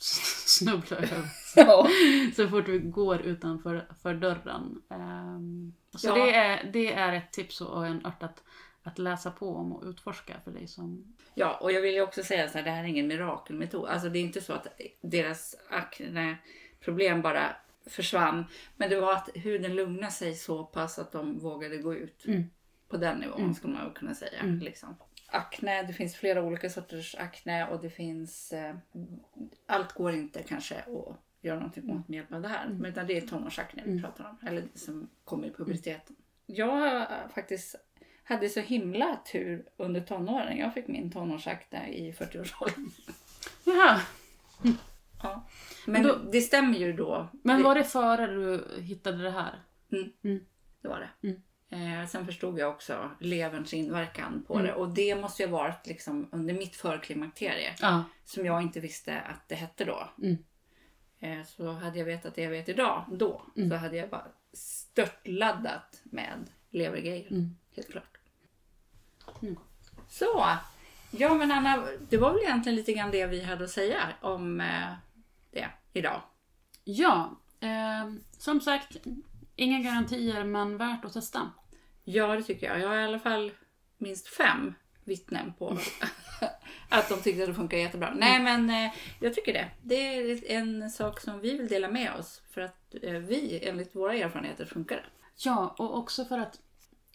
snubblar 0.46 0.98
över 0.98 1.26
Ja. 1.56 1.88
så 2.36 2.48
fort 2.48 2.67
vi 2.67 2.80
går 2.80 3.22
utanför 3.22 3.88
för 4.02 4.13
dörren. 4.13 4.82
Ehm, 4.89 5.74
så 5.96 6.15
det, 6.15 6.36
är, 6.36 6.70
det 6.74 6.94
är 6.94 7.13
ett 7.13 7.32
tips 7.32 7.62
och 7.62 7.86
en 7.88 8.06
ört 8.06 8.24
att, 8.24 8.44
att 8.84 9.00
läsa 9.00 9.32
på 9.32 9.56
om 9.56 9.74
och 9.74 9.84
utforska 9.86 10.34
för 10.44 10.52
dig 10.52 10.67
som... 10.67 11.13
ja, 11.34 11.58
och 11.62 11.72
jag 11.72 11.82
vill 11.82 11.94
ju 11.94 12.02
också 12.02 12.24
säga 12.24 12.50
så 12.50 12.58
här, 12.58 12.65
det 12.65 12.72
här 12.72 12.84
är 12.84 12.88
ingen 12.88 13.08
mirakelmetod. 13.08 13.89
Alltså 13.89 14.10
det 14.10 14.20
är 14.20 14.24
inte 14.24 14.41
så 14.41 14.54
att 14.54 14.67
deras 15.02 15.56
akneproblem 15.70 17.22
bara 17.22 17.56
försvann. 17.86 18.46
Men 18.78 18.89
det 18.89 19.00
var 19.02 19.13
att 19.13 19.30
huden 19.36 19.76
lugnade 19.76 20.12
sig 20.12 20.36
så 20.36 20.63
pass 20.65 21.00
att 21.00 21.12
de 21.12 21.39
vågade 21.39 21.78
gå 21.78 21.96
ut. 21.96 22.26
Mm. 22.26 22.44
På 22.88 22.98
den 22.98 23.17
nivån 23.17 23.39
Mm. 23.41 23.54
skulle 23.54 23.74
man 23.74 23.91
kunna 23.94 24.13
säga. 24.15 24.39
Mm. 24.39 24.60
Liksom. 24.60 24.96
Akne, 25.28 25.84
det 25.84 25.94
finns 25.94 26.15
flera 26.15 26.44
olika 26.44 26.70
sorters 26.70 27.15
akne 27.15 27.67
och 27.67 27.82
det 27.82 27.89
finns... 27.89 28.54
Eh, 28.54 28.76
allt 29.65 29.91
går 29.94 30.12
inte 30.12 30.44
kanske 30.44 30.76
att 30.76 31.15
göra 31.41 31.56
någonting 31.56 31.89
åt 31.91 32.08
med 32.08 32.17
hjälp 32.17 32.34
av 32.34 32.41
det 32.41 32.48
här. 32.48 32.70
Men 32.70 32.91
utan 32.91 33.08
det 33.08 33.17
är 33.17 33.22
tonårsakne 33.28 33.82
vi 33.86 33.91
Mm. 33.91 34.04
pratar 34.04 34.30
om. 34.30 34.48
Eller 34.48 34.63
som 34.76 35.10
kommer 35.24 35.48
i 35.48 35.52
puberteten. 35.52 36.15
Jag 36.46 36.96
eh, 37.02 37.08
faktiskt 37.36 37.76
hade 38.24 38.50
så 38.50 38.60
himla 38.60 39.16
tur 39.32 39.66
under 39.78 40.02
tonåren. 40.02 40.58
Jag 40.58 40.74
fick 40.74 40.88
min 40.88 41.12
tonårsakne 41.12 41.90
i 41.94 42.12
40-årsåldern. 42.12 42.92
Jaha, 43.66 44.02
Ja. 45.24 45.48
Men 45.88 46.04
Då- 46.04 46.16
det 46.32 46.42
stämmer 46.42 46.78
ju 46.78 46.94
då. 46.94 47.28
men 47.44 47.64
var 47.64 47.76
det 47.76 47.84
före 47.84 48.28
du 48.28 48.82
hittade 48.82 49.24
det 49.24 49.32
här? 49.32 49.60
det 50.82 50.88
var 50.88 51.00
det. 51.22 51.28
Mm. 51.28 51.42
Eh, 52.02 52.08
sen 52.08 52.26
förstod 52.26 52.60
jag 52.60 52.70
också 52.70 53.12
leverns 53.20 53.74
inverkan 53.74 54.44
på 54.48 54.54
Mm. 54.54 54.66
det. 54.66 54.74
Och 54.74 54.90
det 54.90 55.16
måste 55.16 55.44
ju 55.44 55.50
ha 55.50 55.58
varit 55.58 55.88
liksom 55.88 56.30
under 56.32 56.54
mitt 56.54 56.76
förklimakterie. 56.76 57.76
Ja. 57.82 58.04
Som 58.26 58.46
jag 58.46 58.62
inte 58.62 58.80
visste 58.80 59.20
att 59.20 59.50
det 59.50 59.56
hette 59.56 59.86
då. 59.86 60.10
Mm. 60.24 60.38
Eh, 61.20 61.46
så 61.46 61.72
hade 61.72 61.98
jag 62.00 62.06
vetat 62.06 62.36
det 62.36 62.42
jag 62.42 62.52
vet 62.52 62.70
idag 62.70 63.06
då. 63.12 63.42
Mm. 63.58 63.70
Så 63.70 63.76
hade 63.76 63.98
jag 63.98 64.10
bara 64.10 64.28
störtladdat 64.54 66.02
med 66.04 66.50
levergrejer. 66.70 67.28
Mm. 67.72 67.76
Helt 67.76 67.92
klart. 67.92 68.18
Mm. 69.42 69.58
Så. 70.10 70.58
Ja 71.12 71.34
men 71.34 71.52
Anna, 71.52 71.88
det 72.10 72.18
var 72.18 72.34
väl 72.34 72.42
egentligen 72.42 72.76
lite 72.76 72.94
grann 72.94 73.12
det 73.12 73.26
vi 73.26 73.44
hade 73.44 73.64
att 73.64 73.70
säga 73.70 74.02
om 74.22 74.62
eh, 74.62 74.94
det 75.52 75.70
idag. 75.94 76.22
Ja, 76.84 77.40
eh, 77.60 78.14
som 78.32 78.62
sagt, 78.62 78.98
inga 79.56 79.80
garantier 79.80 80.44
men 80.44 80.78
värt 80.78 81.06
att 81.06 81.14
testa. 81.14 81.52
Ja 82.04 82.36
det 82.36 82.44
tycker 82.44 82.68
jag. 82.68 82.80
Jag 82.80 82.88
har 82.88 82.98
i 82.98 83.04
alla 83.04 83.20
fall 83.20 83.52
minst 83.98 84.28
fem 84.28 84.74
vittnen 85.04 85.54
på 85.54 85.78
att 86.90 87.10
de 87.10 87.22
tyckte 87.22 87.44
att 87.44 87.50
det 87.50 87.54
funkar 87.54 87.78
jättebra. 87.78 88.14
Nej 88.16 88.40
men 88.40 88.70
eh, 88.70 88.92
jag 89.20 89.34
tycker 89.34 89.54
det. 89.54 89.68
Det 89.82 89.96
är 89.96 90.52
en 90.52 90.90
sak 90.90 91.20
som 91.20 91.40
vi 91.40 91.58
vill 91.58 91.68
dela 91.68 91.88
med 91.88 92.14
oss 92.14 92.42
för 92.50 92.62
att 92.62 92.96
eh, 93.02 93.14
vi 93.14 93.60
enligt 93.64 93.96
våra 93.96 94.16
erfarenheter 94.16 94.66
funkar 94.66 94.96
det. 94.96 95.04
Ja, 95.36 95.76
och 95.78 95.98
också 95.98 96.26
för 96.26 96.38
att... 96.38 96.60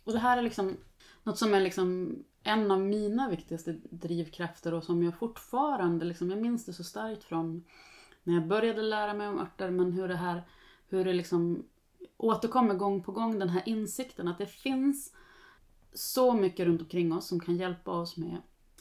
Och 0.06 0.12
det 0.12 0.18
här 0.18 0.38
är 0.38 0.42
liksom 0.42 0.76
något 1.22 1.38
som 1.38 1.54
är 1.54 1.60
liksom 1.60 2.16
en 2.42 2.70
av 2.70 2.80
mina 2.80 3.30
viktigaste 3.30 3.76
drivkrafter 3.90 4.74
och 4.74 4.84
som 4.84 5.02
jag 5.02 5.18
fortfarande, 5.18 6.04
liksom, 6.04 6.30
jag 6.30 6.42
minns 6.42 6.64
det 6.64 6.72
så 6.72 6.84
starkt 6.84 7.24
från 7.24 7.64
när 8.22 8.34
jag 8.34 8.46
började 8.46 8.82
lära 8.82 9.14
mig 9.14 9.28
om 9.28 9.38
örter, 9.38 9.70
men 9.70 9.92
hur 9.92 10.08
det 10.08 10.16
här, 10.16 10.42
hur 10.88 11.04
det 11.04 11.12
liksom 11.12 11.64
återkommer 12.16 12.74
gång 12.74 13.02
på 13.02 13.12
gång, 13.12 13.38
den 13.38 13.48
här 13.48 13.62
insikten 13.66 14.28
att 14.28 14.38
det 14.38 14.46
finns 14.46 15.12
så 15.92 16.32
mycket 16.34 16.66
runt 16.66 16.80
omkring 16.80 17.12
oss 17.12 17.26
som 17.26 17.40
kan 17.40 17.56
hjälpa 17.56 17.90
oss 17.90 18.16
med 18.16 18.36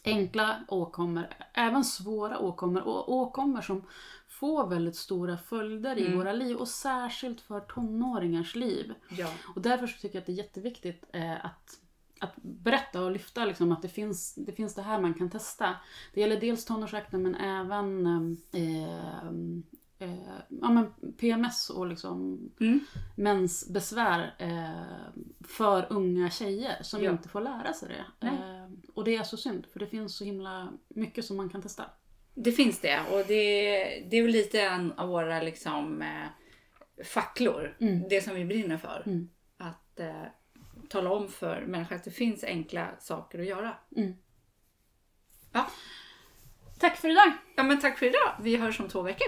enkla 0.06 0.60
åkommor, 0.68 1.28
även 1.54 1.84
svåra 1.84 2.40
åkommor 2.40 2.82
och 2.88 3.14
åkommor 3.14 3.62
som 3.62 3.84
får 4.28 4.68
väldigt 4.68 4.96
stora 4.96 5.38
följder 5.38 5.98
i 5.98 6.06
Mm. 6.06 6.18
våra 6.18 6.34
liv 6.34 6.58
och 6.58 6.68
särskilt 6.68 7.42
för 7.42 7.60
tonåringars 7.60 8.56
liv. 8.56 8.94
Ja. 9.10 9.28
Och 9.56 9.62
därför 9.62 9.88
tycker 9.88 10.16
jag 10.16 10.22
att 10.22 10.26
det 10.26 10.32
är 10.32 10.44
jätteviktigt 10.44 11.04
eh, 11.14 11.46
att, 11.46 11.80
att 12.20 12.34
berätta 12.42 13.02
och 13.02 13.12
lyfta 13.12 13.46
liksom, 13.46 13.72
att 13.72 13.82
det 13.82 13.90
finns, 13.90 14.36
det 14.36 14.52
finns 14.52 14.76
det 14.76 14.82
här 14.82 15.02
man 15.02 15.14
kan 15.14 15.30
testa. 15.30 15.76
Det 16.14 16.22
gäller 16.22 16.40
dels 16.40 16.66
tonårsakne 16.66 17.20
men 17.20 17.36
även 17.36 18.06
eh, 18.52 19.32
eh, 20.00 20.16
ja, 20.50 20.70
men 20.70 20.94
PMS 21.18 21.70
och 21.70 21.88
liksom 21.88 22.40
Mm. 22.60 22.80
mensbesvär 23.16 24.36
eh, 24.40 25.12
för 25.48 25.88
unga 25.90 26.30
tjejer 26.30 26.84
som 26.84 27.04
Ja. 27.04 27.12
inte 27.12 27.30
får 27.30 27.42
lära 27.42 27.74
sig 27.74 27.90
det. 27.90 28.28
Eh, 28.28 28.68
och 28.94 29.04
det 29.04 29.16
är 29.16 29.24
så 29.24 29.38
synd 29.38 29.66
för 29.74 29.80
det 29.80 29.88
finns 29.88 30.18
så 30.18 30.24
himla 30.24 30.72
mycket 30.88 31.26
som 31.26 31.38
man 31.38 31.50
kan 31.50 31.62
testa. 31.62 31.86
Det 32.34 32.52
finns 32.52 32.80
det 32.80 33.00
och 33.12 33.24
det, 33.28 33.74
det 34.10 34.18
är 34.18 34.22
väl 34.24 34.32
lite 34.32 34.62
en 34.62 34.92
av 34.92 35.10
våra 35.10 35.42
liksom, 35.42 36.02
eh, 36.02 36.28
facklor. 37.06 37.78
Mm. 37.80 38.04
Det 38.10 38.22
som 38.22 38.36
vi 38.36 38.46
brinner 38.46 38.78
för. 38.78 39.04
Mm. 39.06 39.30
Att 39.58 40.00
eh, 40.00 40.24
tala 40.90 41.10
om 41.12 41.28
för 41.28 41.66
människor 41.66 41.96
att 41.96 42.04
det 42.04 42.12
finns 42.12 42.44
enkla 42.44 42.88
saker 43.00 43.40
att 43.40 43.46
göra. 43.46 43.74
Mm. 43.96 44.14
Ja. 45.52 45.68
Tack 46.80 46.98
för 46.98 47.10
idag! 47.10 47.32
ja 47.56 47.64
men 47.64 47.80
tack 47.82 47.98
för 47.98 48.06
idag. 48.06 48.36
Vi 48.42 48.56
hörs 48.58 48.80
om 48.80 48.88
två 48.90 49.02
veckor. 49.02 49.28